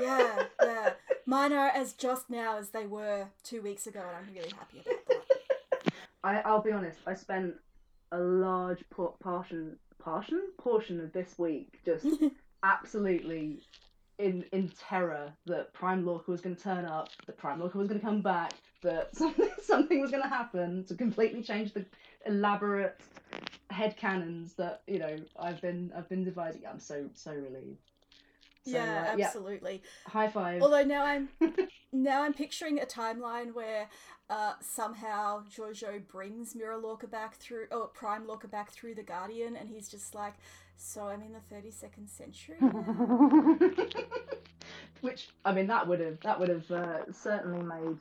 [0.00, 0.90] Yeah, yeah.
[1.26, 4.80] Mine are as just now as they were two weeks ago, and I'm really happy
[4.86, 5.92] about that.
[6.22, 7.00] I, I'll be honest.
[7.04, 7.54] I spent
[8.12, 12.06] a large por- portion, portion, portion of this week just
[12.62, 13.58] absolutely
[14.20, 17.88] in in terror that Prime Lorca was going to turn up, that Prime Lorca was
[17.88, 21.84] going to come back, that something something was going to happen to completely change the
[22.26, 23.00] elaborate
[23.70, 26.62] head cannons that you know I've been I've been devising.
[26.68, 27.78] I'm so so relieved.
[28.64, 29.82] So, yeah, uh, yeah, absolutely.
[30.06, 30.62] high five.
[30.62, 31.28] Although now I'm
[31.92, 33.88] now I'm picturing a timeline where
[34.28, 39.56] uh, somehow Jojo brings Mirror Lorca back through, or Prime Lorca back through the Guardian,
[39.56, 40.34] and he's just like,
[40.76, 42.56] "So I'm in the 32nd century."
[45.00, 47.96] Which I mean, that would have that would have uh, certainly made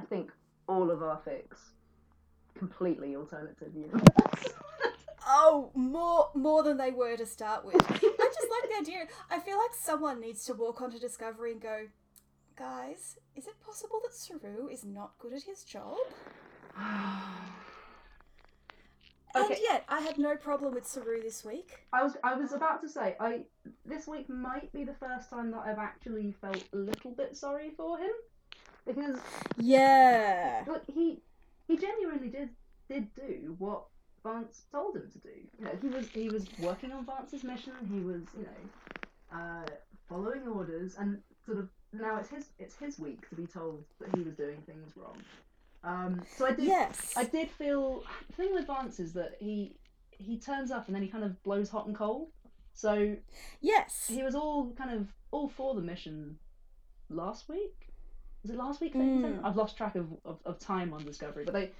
[0.00, 0.32] I think
[0.66, 1.58] all of our fics
[2.56, 4.54] completely alternative universe.
[5.26, 7.76] oh, more more than they were to start with.
[7.76, 9.06] I just like the idea.
[9.30, 11.88] I feel like someone needs to walk onto Discovery and go,
[12.56, 15.98] "Guys, is it possible that Saru is not good at his job?"
[19.32, 21.86] And yet, I had no problem with Saru this week.
[21.92, 23.42] I was I was about to say I
[23.84, 27.70] this week might be the first time that I've actually felt a little bit sorry
[27.76, 28.10] for him
[28.86, 29.18] because
[29.56, 30.64] Yeah.
[30.66, 31.22] look he
[31.68, 32.50] he genuinely did
[32.88, 33.84] did do what
[34.24, 35.30] Vance told him to do.
[35.58, 37.72] You know, he was he was working on Vance's mission.
[37.92, 39.66] He was you know uh,
[40.08, 44.14] following orders, and sort of now it's his it's his week to be told that
[44.16, 45.16] he was doing things wrong.
[45.82, 47.14] Um, so I did Yes.
[47.16, 49.76] I did feel the thing with Vance is that he
[50.10, 52.28] he turns up and then he kind of blows hot and cold.
[52.74, 53.16] So
[53.62, 54.06] Yes.
[54.08, 56.38] he was all kind of all for the mission
[57.08, 57.89] last week.
[58.42, 58.94] Was it last week?
[58.94, 59.44] Mm.
[59.44, 61.70] I've lost track of, of, of time on Discovery, but they,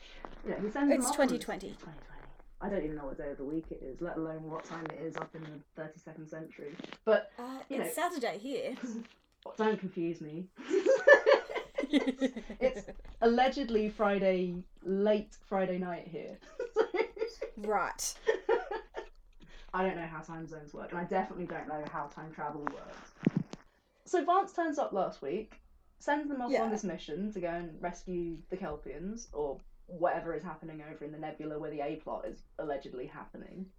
[0.44, 1.68] you know, he sends them It's off on- 2020.
[1.68, 1.98] 2020.
[2.62, 4.84] I don't even know what day of the week it is, let alone what time
[4.92, 6.74] it is up in the 32nd century.
[7.06, 8.02] But Uh, You it's know.
[8.10, 8.74] Saturday here.
[9.56, 10.44] don't confuse me.
[11.90, 12.82] it's
[13.22, 16.36] allegedly Friday, late Friday night here.
[17.56, 18.14] right.
[19.72, 22.60] I don't know how time zones work, and I definitely don't know how time travel
[22.62, 23.44] works.
[24.04, 25.60] So Vance turns up last week,
[26.00, 26.62] sends them off Yeah.
[26.62, 31.12] on this mission to go and rescue the Kelpians, or whatever is happening over in
[31.12, 33.70] the nebula where the A plot is allegedly happening.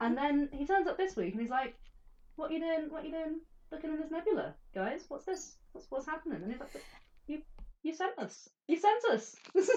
[0.00, 1.74] And then he turns up this week and he's like,
[2.36, 2.90] "What you doing?
[2.90, 3.40] What you doing?
[3.72, 5.04] Looking in this nebula, guys?
[5.08, 5.56] What's this?
[5.72, 6.82] What's what's happening?" And he's like,
[7.26, 7.42] "You
[7.82, 8.48] you sent us.
[8.68, 9.34] You sent us.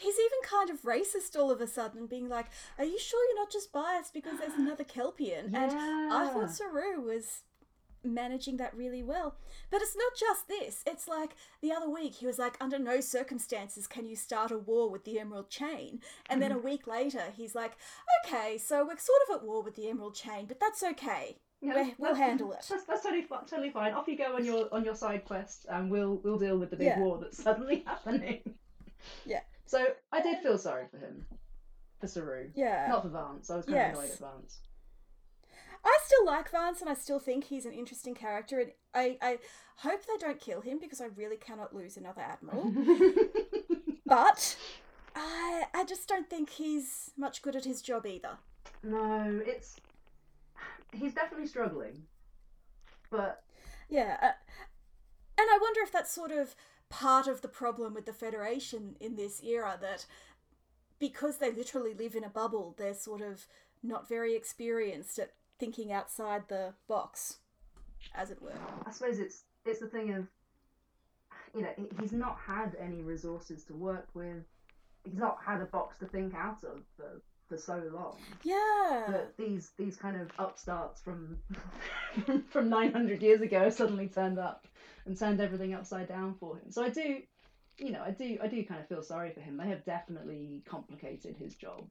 [0.00, 2.46] He's even kind of racist all of a sudden, being like,
[2.78, 5.46] Are you sure you're not just biased because there's another Kelpian?
[5.46, 5.72] And
[6.12, 7.42] I thought Saru was
[8.04, 9.36] managing that really well.
[9.70, 10.82] But it's not just this.
[10.86, 14.58] It's like the other week he was like, Under no circumstances can you start a
[14.58, 16.00] war with the Emerald Chain.
[16.28, 16.64] And then a mm-hmm.
[16.64, 17.76] week later he's like,
[18.24, 21.36] Okay, so we're sort of at war with the Emerald Chain, but that's okay.
[21.60, 22.64] Yeah, We're- we'll handle it.
[22.68, 23.92] That's, that's totally totally fine.
[23.92, 26.76] Off you go on your on your side quest, and we'll we'll deal with the
[26.76, 27.00] big Yeah.
[27.00, 28.54] war that's suddenly happening.
[29.26, 29.40] Yeah.
[29.66, 31.26] So I did feel sorry for him,
[32.00, 32.86] for Saru, Yeah.
[32.88, 33.50] not for Vance.
[33.50, 33.96] I was kind Yes.
[33.96, 34.60] of annoyed at Vance.
[35.84, 39.38] I still like Vance and I still think he's an interesting character and I, I
[39.76, 42.72] hope they don't kill him because I really cannot lose another admiral.
[44.06, 44.56] but
[45.14, 48.38] I I just don't think he's much good at his job either.
[48.82, 49.76] no, it's
[50.92, 52.02] he's definitely struggling,
[53.10, 53.42] but
[53.88, 54.16] Yeah.
[54.20, 54.32] Uh,
[55.40, 56.54] and I wonder if that's sort of
[56.88, 60.06] part of the problem with the Federation in this era that
[60.98, 63.46] because they literally live in a bubble, they're sort of
[63.82, 67.38] not very experienced at thinking outside the box,
[68.14, 68.52] as it were.
[68.86, 70.26] I suppose it's it's the thing of
[71.54, 74.44] you know he's not had any resources to work with.
[75.04, 78.16] He's not had a box to think out of for, for so long.
[78.42, 79.04] Yeah.
[79.08, 81.38] That these these kind of upstarts from
[82.50, 84.66] from 900 years ago suddenly turned up
[85.06, 86.70] and turned everything upside down for him.
[86.70, 87.20] So I do,
[87.78, 89.56] you know, I do I do kind of feel sorry for him.
[89.56, 91.84] They have definitely complicated his job,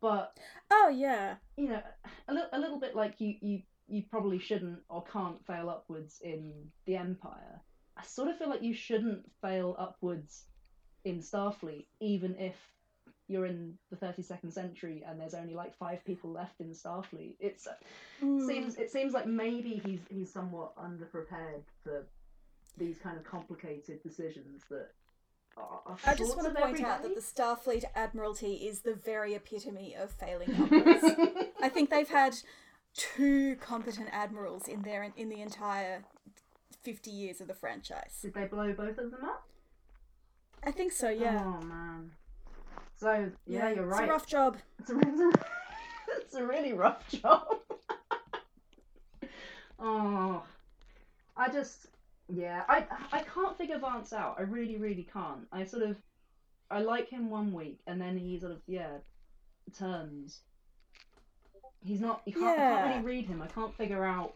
[0.00, 0.36] but
[0.70, 1.36] Oh yeah.
[1.56, 1.82] you know,
[2.28, 6.20] a, li- a little bit like you, you, you probably shouldn't or can't fail upwards
[6.22, 6.52] in
[6.86, 7.60] the Empire.
[7.96, 10.44] I sort of feel like you shouldn't fail upwards
[11.04, 12.54] in Starfleet, even if
[13.28, 17.36] you're in the 32nd century and there's only like five people left in Starfleet.
[17.40, 17.66] It's
[18.22, 18.46] Mm.
[18.46, 22.06] seems it seems like maybe he's he's somewhat underprepared for
[22.78, 24.90] these kind of complicated decisions that.
[25.56, 29.94] Are I just want to point out that the Starfleet Admiralty is the very epitome
[29.94, 31.04] of failing upwards.
[31.62, 32.36] I think they've had
[32.94, 36.04] two competent admirals in there in the entire
[36.82, 38.18] 50 years of the franchise.
[38.22, 39.46] Did they blow both of them up?
[40.64, 41.42] I think so, yeah.
[41.44, 42.12] Oh man.
[42.96, 44.02] So yeah, you're right.
[44.02, 44.56] It's a rough job.
[44.78, 45.32] It's a,
[46.20, 47.48] it's a really rough job.
[49.78, 50.42] oh,
[51.36, 51.88] I just
[52.28, 54.36] yeah, I I can't figure Vance out.
[54.38, 55.46] I really really can't.
[55.52, 55.96] I sort of
[56.70, 58.98] I like him one week and then he sort of yeah
[59.76, 60.40] turns.
[61.82, 62.22] He's not.
[62.26, 63.42] You can't, I can't really read him.
[63.42, 64.34] I can't figure out.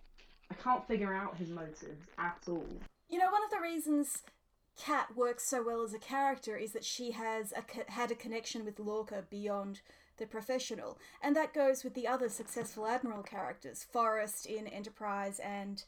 [0.51, 1.85] I can't figure out his motives
[2.19, 2.67] at all.
[3.09, 4.23] You know, one of the reasons
[4.77, 8.65] Kat works so well as a character is that she has a, had a connection
[8.65, 9.81] with Lorca beyond
[10.17, 10.99] the professional.
[11.23, 15.85] And that goes with the other successful Admiral characters Forrest in Enterprise and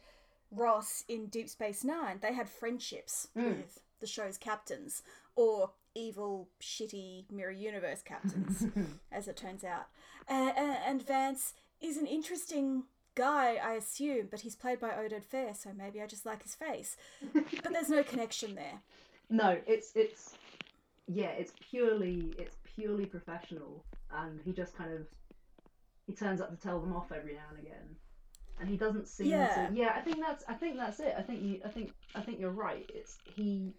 [0.52, 2.18] Ross in Deep Space Nine.
[2.20, 3.56] They had friendships Mm.
[3.58, 5.02] with the show's captains,
[5.36, 8.66] or evil, shitty Mirror Universe captains,
[9.12, 9.86] as it turns out.
[10.28, 12.84] And, and Vance is an interesting
[13.14, 16.54] guy, I assume, but he's played by Oded Fehr, so maybe I just like his
[16.54, 16.96] face.
[17.32, 18.80] But there's no connection there.
[19.30, 20.34] No, it's it's
[21.06, 25.06] yeah, it's purely it's purely professional, and he just kind of
[26.06, 27.96] he turns up to tell them off every now and again,
[28.60, 29.68] and he doesn't seem Yeah.
[29.68, 29.74] to.
[29.74, 31.14] Yeah, I think that's I think that's it.
[31.16, 32.86] I think you I think I think you're right.
[32.88, 33.74] It's he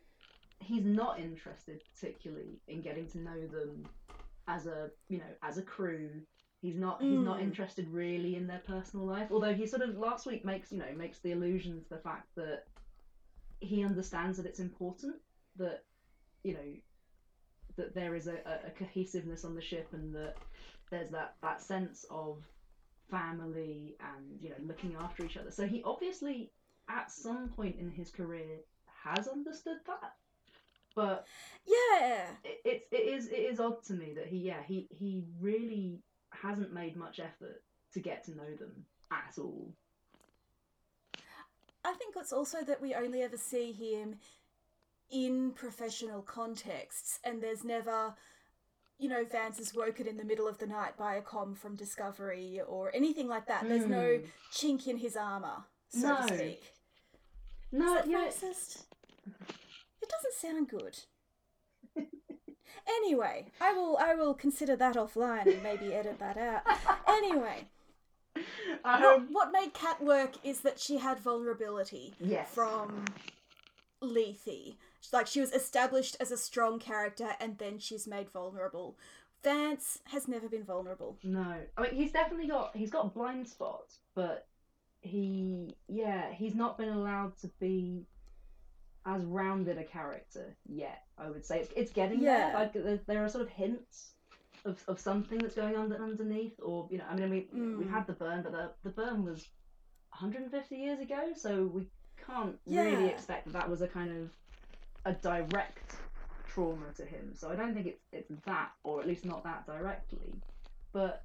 [0.59, 3.89] he's not interested particularly in getting to know them
[4.47, 6.21] as a you know as a crew.
[6.61, 7.43] He's not he's not Mm.
[7.43, 9.27] interested really in their personal life.
[9.31, 12.27] Although he sort of last week makes you know makes the allusion to the fact
[12.35, 12.63] that
[13.59, 15.15] he understands that it's important
[15.57, 15.83] that
[16.43, 16.73] you know
[17.75, 20.35] that there is a, a, a cohesiveness on the ship and that
[20.91, 22.37] there's that that sense of
[23.09, 25.51] family and you know looking after each other.
[25.51, 26.51] So he obviously
[26.89, 28.59] at some point in his career
[29.03, 30.13] has understood that.
[30.95, 31.25] But
[31.65, 32.27] Yeah.
[32.43, 36.01] it, it's it is it is odd to me that he yeah he he really
[36.31, 37.63] hasn't made much effort
[37.93, 39.73] to get to know them at all.
[41.85, 44.15] I think it's also that we only ever see him
[45.11, 48.15] in professional contexts, and there's never,
[49.03, 51.75] you know, Vance is woken in the middle of the night by a com from
[51.75, 53.67] Discovery or anything like that.
[53.67, 54.25] There's no Hmm.
[54.51, 56.27] chink in his armor, so No.
[56.27, 56.73] to speak.
[57.73, 58.85] no Is that racist?
[60.01, 60.99] It doesn't sound good.
[62.87, 66.63] anyway, I will I will consider that offline and maybe edit that out.
[67.07, 67.67] Anyway,
[68.83, 73.03] what, um, what made Kat work is that she had vulnerability yes from
[74.01, 74.75] Lethe.
[75.11, 78.97] Like she was established as a strong character and then she's made vulnerable.
[79.43, 81.17] Vance has never been vulnerable.
[81.23, 84.47] No, I mean he's definitely got he's got blind spots, but
[85.01, 88.05] he yeah he's not been allowed to be
[89.05, 91.03] as rounded a character yet.
[91.17, 92.51] I would say it's it's getting Yeah.
[92.51, 92.53] there.
[92.53, 94.13] Like there, there are sort of hints
[94.63, 97.91] of, of something that's going on underneath, or you know I mean we we Mm.
[97.91, 99.45] had the burn, but the the burn was
[100.11, 101.87] 150 years ago, so we
[102.25, 104.31] can't really expect that that was a kind of
[105.05, 105.95] a direct
[106.47, 107.33] trauma to him.
[107.35, 110.33] So I don't think it's it's that, or at least not that directly.
[110.91, 111.23] But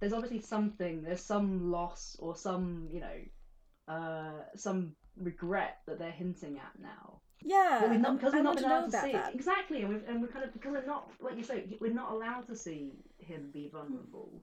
[0.00, 6.10] there's obviously something, there's some loss or some, you know, uh, some regret that they're
[6.10, 7.20] hinting at now.
[7.42, 9.12] Yeah, we've not, because I we've not want been to know allowed to about see
[9.12, 9.34] that.
[9.34, 12.12] exactly, and, we've, and we're kind of because we're not, like you say, we're not
[12.12, 14.42] allowed to see him be vulnerable.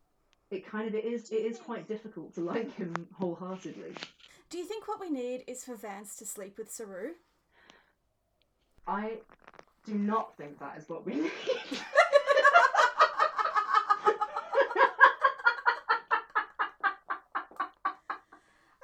[0.50, 3.94] It kind of it is it is quite difficult to like him wholeheartedly.
[4.50, 7.12] Do you think what we need is for Vance to sleep with Saru?
[8.88, 9.18] I
[9.86, 11.32] do not think that is what we need.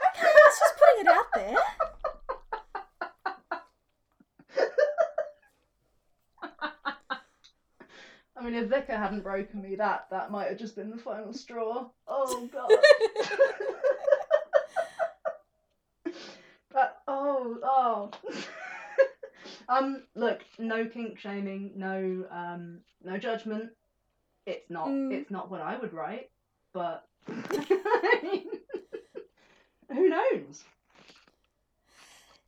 [0.06, 1.56] Okay, I was just putting it out there.
[8.36, 10.97] I mean, mean, if Vicar hadn't broken me, that that might have just been the
[10.97, 11.88] final straw.
[12.08, 12.70] Oh god.
[16.72, 18.12] but oh oh.
[19.78, 23.72] Um, look, no kink shaming, no um, no judgment.
[24.46, 24.88] It's not.
[24.88, 25.12] Mm.
[25.12, 26.30] It's not what I would write,
[26.74, 28.46] but I mean,
[29.92, 30.64] who knows?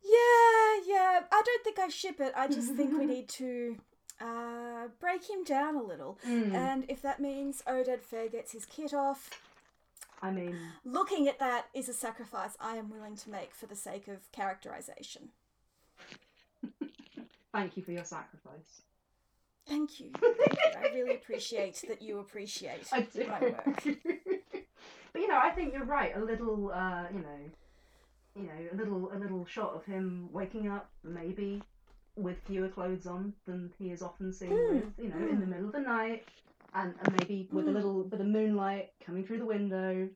[0.04, 1.20] Yeah, yeah.
[1.32, 2.32] I don't think I ship it.
[2.36, 3.76] I just think we need to
[4.20, 6.18] uh, break him down a little.
[6.26, 9.30] Mm, And if that means Oded Fehr gets his kit off,
[10.22, 13.76] I mean, looking at that is a sacrifice I am willing to make for the
[13.76, 15.30] sake of characterization.
[17.56, 18.82] Thank you for your sacrifice.
[19.68, 20.10] Thank you.
[20.22, 23.26] I really appreciate that you appreciate I do.
[23.26, 23.82] my work.
[23.84, 26.16] but you know, I think you're right.
[26.16, 27.50] A little, uh, you know,
[28.36, 31.62] you know, a little, a little shot of him waking up, maybe
[32.16, 34.84] with fewer clothes on than he is often seen Mm, with.
[34.98, 36.24] You know, in the middle of the night,
[36.74, 37.74] and, and maybe with a Mm.
[37.74, 40.08] little bit of moonlight coming through the window,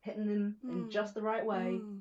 [0.00, 0.90] hitting him in Mm.
[0.90, 1.78] just the right way.
[1.80, 2.00] Mm.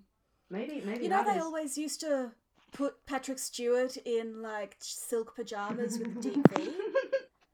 [0.50, 2.32] Maybe, maybe You know, they is- always used to
[2.72, 6.72] put Patrick Stewart in like silk pajamas with deep V.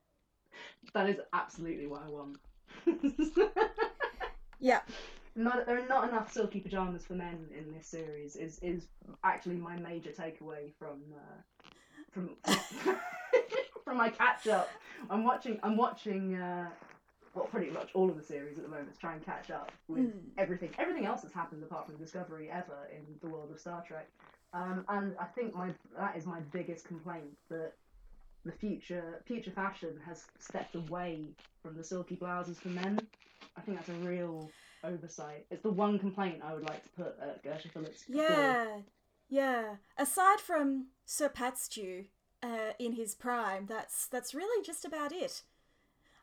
[0.94, 2.38] that is absolutely what I want.
[4.64, 4.82] Yeah.
[5.36, 8.86] not there are not enough silky pajamas for men in this series is is
[9.24, 11.42] actually my major takeaway from uh,
[12.12, 12.30] from
[13.84, 14.70] from my catch up.
[15.10, 16.70] I'm watching I'm watching uh,
[17.34, 19.72] well pretty much all of the series at the moment to try and catch up
[19.88, 20.12] with Mm.
[20.38, 24.08] everything everything else that's happened apart from Discovery ever in the world of Star Trek.
[24.54, 27.74] Um, and I think my that is my biggest complaint that
[28.46, 31.26] the future future fashion has stepped away
[31.64, 33.00] from the silky blouses for men.
[33.58, 34.50] I think that's a real
[34.84, 35.46] oversight.
[35.52, 38.04] It's the one complaint I would like to put at Gersha Phillips.
[38.08, 38.80] Yeah.
[39.30, 39.76] Yeah.
[39.98, 42.06] Aside from Sir Pat Stew
[42.44, 45.44] uh, in his prime, that's that's really just about it.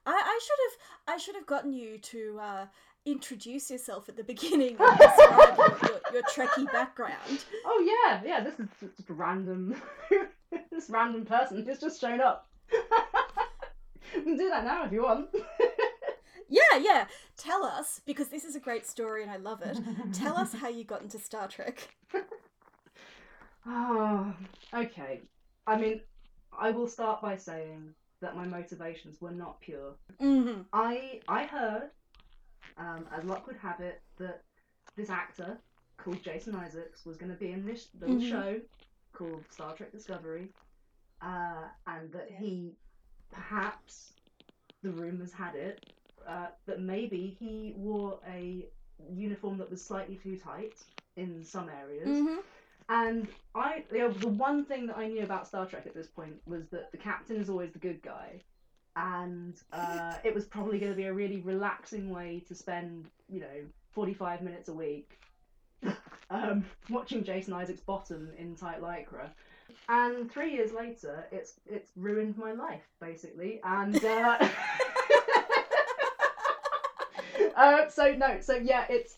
[0.04, 2.66] I, I should have I should have gotten you to uh,
[3.10, 7.44] introduce yourself at the beginning and describe your, your, your Trekkie background.
[7.64, 8.44] Oh yeah, yeah.
[8.44, 9.74] This is just random,
[10.70, 12.48] this random person who's just shown up.
[14.14, 15.28] you can do that now if you want.
[16.50, 17.06] Yeah, yeah.
[17.36, 19.78] Tell us because this is a great story and I love it.
[20.14, 21.94] Tell us how you got into Star Trek.
[23.66, 24.32] Oh,
[24.72, 25.20] okay.
[25.66, 26.00] I mean,
[26.58, 29.94] I will start by saying that my motivations were not pure.
[30.20, 30.62] Mm-hmm.
[30.72, 31.90] I I heard,
[32.78, 34.42] um, as luck would have it, that
[34.96, 35.58] this actor
[35.96, 38.28] called Jason Isaacs was going to be in this little Mhm.
[38.30, 38.60] show
[39.12, 40.48] called Star Trek Discovery,
[41.20, 42.76] uh, and that he
[43.30, 44.12] perhaps
[44.82, 45.92] the rumors had it
[46.26, 48.66] uh, that maybe he wore a
[49.10, 50.74] uniform that was slightly too tight
[51.16, 52.08] in some areas.
[52.08, 52.40] Mm-hmm.
[52.90, 56.06] And I, you know, the one thing that I knew about Star Trek at this
[56.06, 58.40] point was that the captain is always the good guy,
[58.98, 63.40] and uh, it was probably going to be a really relaxing way to spend, you
[63.40, 63.46] know,
[63.92, 65.18] forty-five minutes a week,
[66.30, 69.30] um, watching Jason Isaacs bottom in tight lycra.
[69.88, 74.04] And three years later, it's it's ruined my life basically, and.
[74.04, 74.48] Uh,
[77.56, 79.16] uh, so no, so yeah, it's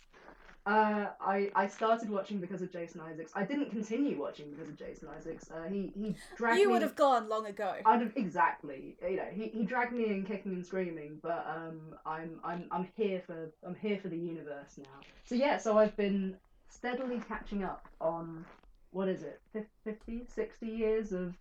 [0.66, 3.32] uh, I I started watching because of Jason Isaacs.
[3.34, 5.50] I didn't continue watching because of Jason Isaacs.
[5.50, 6.72] Uh, he he dragged me You me.
[6.74, 7.76] would have gone long ago.
[7.84, 8.96] I'd have exactly.
[9.02, 12.88] You know, he, he dragged me in kicking and screaming, but um, I'm I'm I'm
[12.96, 15.00] here for I'm here for the universe now.
[15.24, 16.36] So yeah, so I've been
[16.68, 18.44] steadily catching up on
[18.92, 21.34] what is it, fif- 50, 60 years of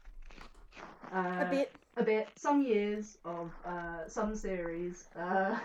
[1.14, 1.72] uh, a bit.
[1.98, 5.06] a bit, some years of uh, some series.
[5.16, 5.58] Uh,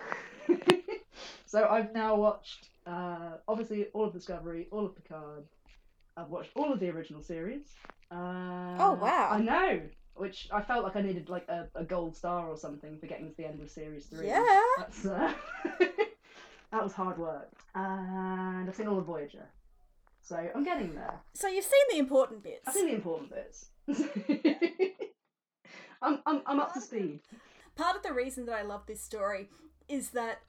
[1.47, 5.45] so I've now watched, uh, obviously, all of Discovery, all of Picard.
[6.17, 7.63] I've watched all of the original series.
[8.11, 9.29] Uh, Oh, wow.
[9.33, 9.81] I know,
[10.15, 13.31] which I felt like I needed like a, a gold star or something for getting
[13.31, 14.29] to the end of series three.
[14.29, 14.61] Yeah.
[14.79, 15.33] That's uh,
[16.71, 19.47] that was hard work, and I've seen all of Voyager.
[20.23, 21.21] So I'm getting there.
[21.35, 22.63] So you've seen the important bits.
[22.67, 23.67] I've seen the important bits.
[26.03, 27.21] I'm, I'm, I'm up to speed.
[27.77, 29.49] Part of the reason that I love this story
[29.89, 30.41] is that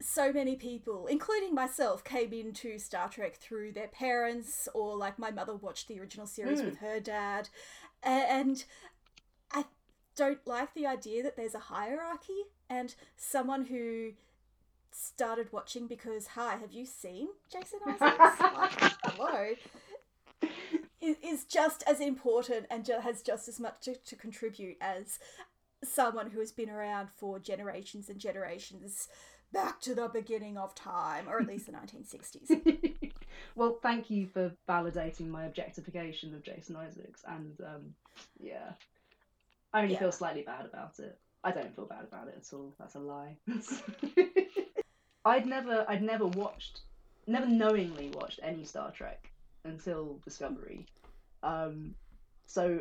[0.00, 5.30] so many people, including myself, came into Star Trek through their parents, or like my
[5.30, 6.64] mother watched the original series Mm.
[6.66, 7.48] with her dad.
[8.02, 8.64] And
[9.52, 9.64] I
[10.16, 14.12] don't like the idea that there's a hierarchy and someone who
[14.92, 18.40] started watching because, hi, have you seen Jason Isaacs?
[18.40, 19.54] like, hello.
[21.02, 25.18] Is just as important and has just as much to, to contribute as
[25.82, 29.08] someone who has been around for generations and generations
[29.52, 33.12] back to the beginning of time, or at least the 1960s.
[33.56, 37.94] well, thank you for validating my objectification of Jason Isaacs, and um,
[38.38, 38.72] yeah,
[39.72, 40.00] I only Yeah.
[40.00, 41.18] feel slightly bad about it.
[41.42, 42.74] I don't feel bad about it at all.
[42.78, 43.36] That's a lie.
[45.24, 46.80] I'd never, I'd never watched,
[47.26, 49.30] never knowingly watched any Star Trek
[49.64, 50.86] until Discovery.
[51.42, 51.94] Um,
[52.46, 52.80] so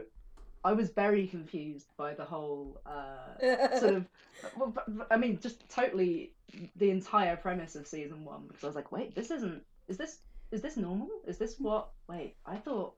[0.63, 4.05] I was very confused by the whole uh, sort of.
[4.55, 4.73] Well,
[5.11, 6.31] I mean, just totally
[6.77, 9.61] the entire premise of season one because I was like, wait, this isn't.
[9.89, 10.19] Is this
[10.51, 11.09] is this normal?
[11.27, 11.89] Is this what?
[12.07, 12.95] Wait, I thought,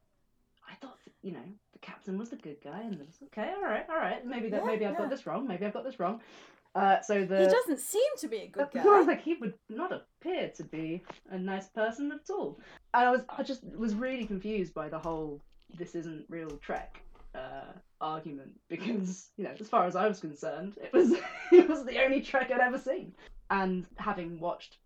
[0.70, 1.44] I thought you know
[1.74, 3.18] the captain was the good guy and this.
[3.26, 4.26] Okay, all right, all right.
[4.26, 4.62] Maybe that.
[4.62, 5.00] Yeah, maybe I've yeah.
[5.00, 5.48] got this wrong.
[5.48, 6.22] Maybe I've got this wrong.
[6.74, 8.82] Uh, so the he doesn't seem to be a good guy.
[8.82, 12.60] I was like, he would not appear to be a nice person at all.
[12.94, 15.42] And I was, I just was really confused by the whole
[15.78, 17.02] "this isn't real Trek"
[17.36, 21.14] uh, argument because, you know, as far as I was concerned, it was,
[21.52, 23.14] it was the only Trek I'd ever seen.
[23.50, 24.78] And having watched,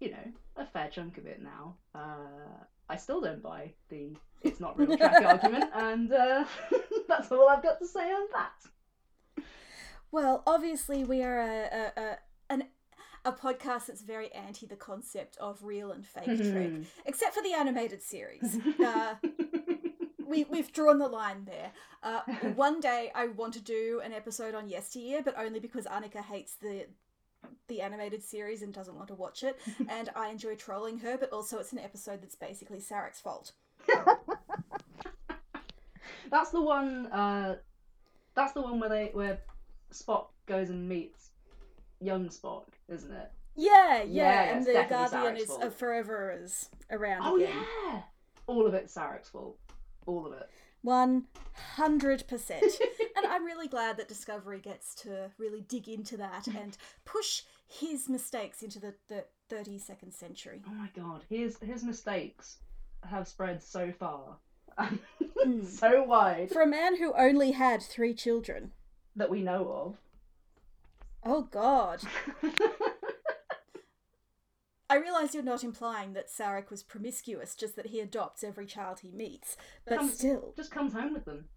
[0.00, 4.60] you know, a fair chunk of it now, uh, I still don't buy the "it's
[4.60, 6.44] not real Trek" argument, and uh,
[7.08, 9.44] that's all I've got to say on that.
[10.10, 12.18] Well, obviously, we are a, a, a
[12.50, 12.64] an
[13.24, 16.84] a podcast that's very anti the concept of real and fake Trek, Mhm.
[17.06, 18.58] except for the animated series.
[18.78, 19.14] Uh,
[20.34, 21.70] we we've drawn the line there.
[22.02, 22.20] Uh,
[22.54, 26.54] one day, I want to do an episode on Yesteryear, but only because Annika hates
[26.56, 26.86] the
[27.68, 29.58] the animated series and doesn't want to watch it,
[29.88, 31.16] and I enjoy trolling her.
[31.18, 33.52] But also, it's an episode that's basically Sarek's fault.
[36.30, 37.06] That's the one.
[37.06, 37.56] Uh,
[38.34, 39.38] that's the one where they where
[39.92, 41.30] Spock goes and meets
[42.00, 43.30] young Spock, isn't it?
[43.56, 45.62] Yeah, yeah, Yeah, and the Guardian Sarek's is fault.
[45.62, 47.54] uh, forever is around Oh again.
[47.84, 48.00] yeah,
[48.46, 49.56] all of it's Sarek's fault.
[50.06, 50.48] All of it.
[50.82, 51.24] One
[51.76, 52.64] hundred percent.
[53.16, 58.08] And I'm really glad that Discovery gets to really dig into that and push his
[58.08, 60.60] mistakes into the, the 32nd century.
[60.68, 62.56] Oh my god, his his mistakes
[63.08, 64.36] have spread so far,
[65.46, 65.64] Mm.
[65.64, 68.72] so wide For a man who only had three children.
[69.14, 69.96] that we know of.
[71.24, 72.00] Oh god.
[74.94, 79.00] I realise you're not implying that Sarek was promiscuous, just that he adopts every child
[79.00, 79.56] he meets.
[79.84, 80.52] But Um, still.
[80.56, 81.48] Just comes home with them.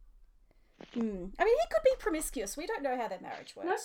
[0.95, 1.31] Mm.
[1.37, 2.57] I mean, he could be promiscuous.
[2.57, 3.67] We don't know how their marriage works.
[3.67, 3.75] No.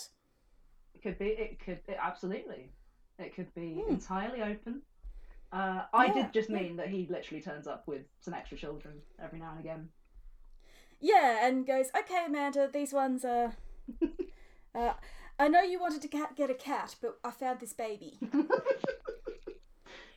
[0.94, 1.26] It could be.
[1.26, 1.80] It could.
[1.86, 2.72] It, absolutely.
[3.18, 3.90] It could be Hmm.
[3.90, 4.82] entirely open.
[5.52, 6.56] Uh, I Yeah, did just yeah.
[6.56, 9.90] mean that he literally turns up with some extra children every now and again.
[10.98, 13.54] Yeah, and goes, okay, Amanda, these ones are.
[14.74, 14.94] uh,
[15.38, 18.18] I know you wanted to cat- get a cat, but I found this baby.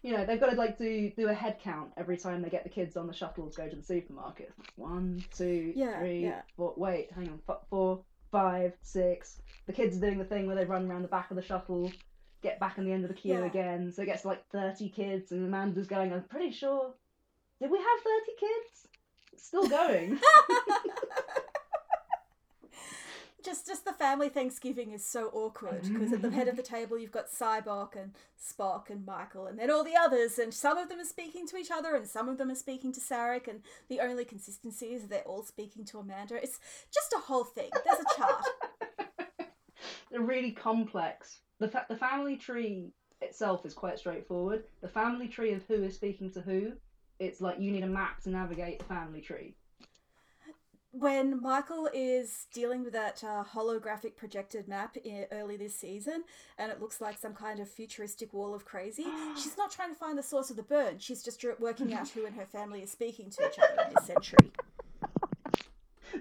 [0.06, 2.64] you know, they've got to like do do a head count every time they get
[2.64, 4.52] the kids on the shuttle to go to the supermarket.
[4.76, 6.42] One, two, Yeah, three, yeah.
[6.56, 6.76] four.
[6.78, 7.40] Wait, hang on.
[7.50, 9.42] F- four, five, six.
[9.66, 11.92] The kids are doing the thing where they run around the back of the shuttle,
[12.44, 13.46] get back in the end of the queue Yeah.
[13.46, 13.92] again.
[13.92, 16.14] So it gets to, like thirty kids, and Amanda's going.
[16.14, 16.94] I'm pretty sure.
[17.60, 18.88] Did we have thirty kids?
[19.34, 20.20] It's still going.
[23.46, 26.98] just, just the family Thanksgiving is so awkward because at the head of the table
[26.98, 30.90] you've got Sybok and Spock and Michael, and then all the others, and some of
[30.90, 33.62] them are speaking to each other, and some of them are speaking to Sarek, and
[33.88, 36.36] the only consistency is they're all speaking to Amanda.
[36.36, 36.60] It's
[36.94, 37.70] just a whole thing.
[37.86, 38.46] There's a chart.
[40.12, 41.40] They're really complex.
[41.60, 42.92] The fa- the family tree
[43.22, 44.64] itself is quite straightforward.
[44.82, 46.74] The family tree of who is speaking to who,
[47.20, 49.56] it's like you need a map to navigate the family tree.
[50.98, 56.24] When Michael is dealing with that uh, holographic projected map i early this season,
[56.58, 59.96] and it looks like some kind of futuristic wall of crazy, she's not trying to
[59.96, 60.98] find the source of the burn.
[61.00, 64.06] She's just working out who in her family is speaking to each other in this
[64.06, 64.52] century.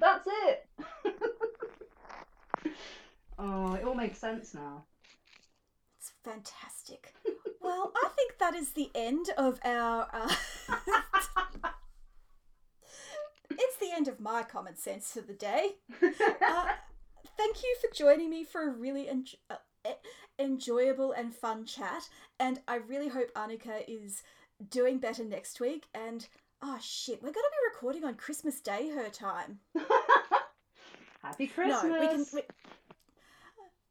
[0.01, 0.66] That's it.
[3.39, 4.85] oh, it all makes sense now.
[5.99, 7.14] It's fantastic.
[7.61, 10.09] Well, I think that is the end of our.
[10.12, 10.35] Uh...
[13.59, 15.77] it's the end of my common sense for the day.
[16.47, 16.73] Uh,
[17.37, 19.91] thank you for joining me for a really en- uh,
[20.39, 22.09] enjoyable and fun chat.
[22.39, 24.23] And I really hope Annika is
[24.71, 25.87] doing better next week.
[25.95, 26.27] And
[26.63, 29.61] oh shit, we're going to be recording on Christmas Day her time.
[31.23, 31.85] Happy Christmas.
[31.85, 32.27] No, we can.
[32.35, 32.43] We,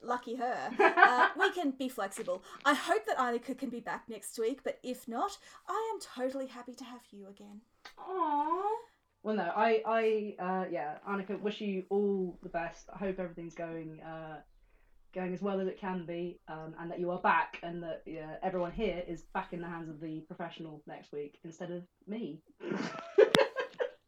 [0.02, 0.72] lucky her.
[1.04, 2.44] Uh, we can be flexible.
[2.66, 5.38] I hope that Annika can be back next week, but if not,
[5.68, 7.62] I am totally happy to have you again.
[8.00, 8.62] Aww.
[9.24, 12.90] Well, no, I, I, uh, yeah, Annika, wish you all the best.
[12.94, 14.42] I hope everything's going, uh,
[15.16, 18.04] going as well as it can be, um, and that you are back, and that
[18.06, 21.84] uh, everyone here is back in the hands of the professional next week instead of
[22.06, 22.42] me.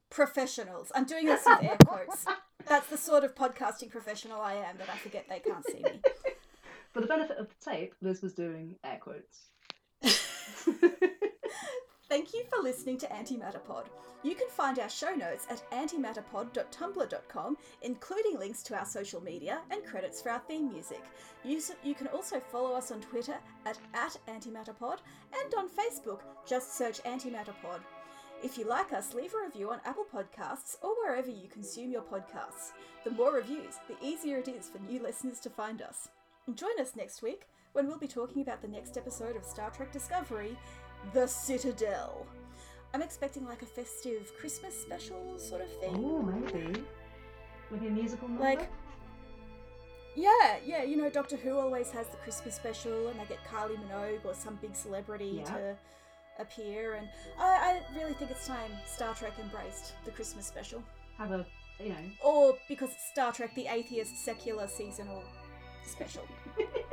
[0.09, 0.91] Professionals.
[0.93, 2.25] I'm doing this with air quotes.
[2.67, 6.01] That's the sort of podcasting professional I am that I forget they can't see me.
[6.93, 9.49] For the benefit of the tape, Liz was doing air quotes.
[12.07, 13.85] Thank you for listening to Antimatterpod.
[14.21, 19.83] You can find our show notes at antimatterpod.tumblr.com, including links to our social media and
[19.83, 21.03] credits for our theme music.
[21.43, 23.35] You, you can also follow us on Twitter
[23.65, 24.97] at, at antimatterpod
[25.43, 27.81] and on Facebook, just search Antimatterpod.
[28.43, 32.03] If you like us, leave a review on Apple Podcasts or wherever you consume your
[32.03, 32.73] podcasts.
[33.03, 36.09] The more reviews, the easier it is for new listeners to find us.
[36.53, 39.91] Join us next week when we'll be talking about the next episode of Star Trek
[39.91, 40.57] Discovery
[41.13, 42.25] The Citadel.
[42.93, 45.93] I'm expecting like a festive Christmas special sort of thing.
[45.95, 46.83] Oh, maybe.
[47.71, 48.43] Maybe a musical number?
[48.43, 48.69] Like,
[50.15, 53.77] yeah, yeah, you know, Doctor Who always has the Christmas special and they get Kylie
[53.77, 55.43] Minogue or some big celebrity Yeah.
[55.43, 55.77] to
[56.39, 56.93] appear.
[56.95, 60.81] And I, I really think it's time Star Trek embraced the Christmas special.
[61.17, 61.45] have a,
[61.81, 65.21] you know, Or because it's Star Trek, the atheist secular seasonal
[65.85, 66.23] special.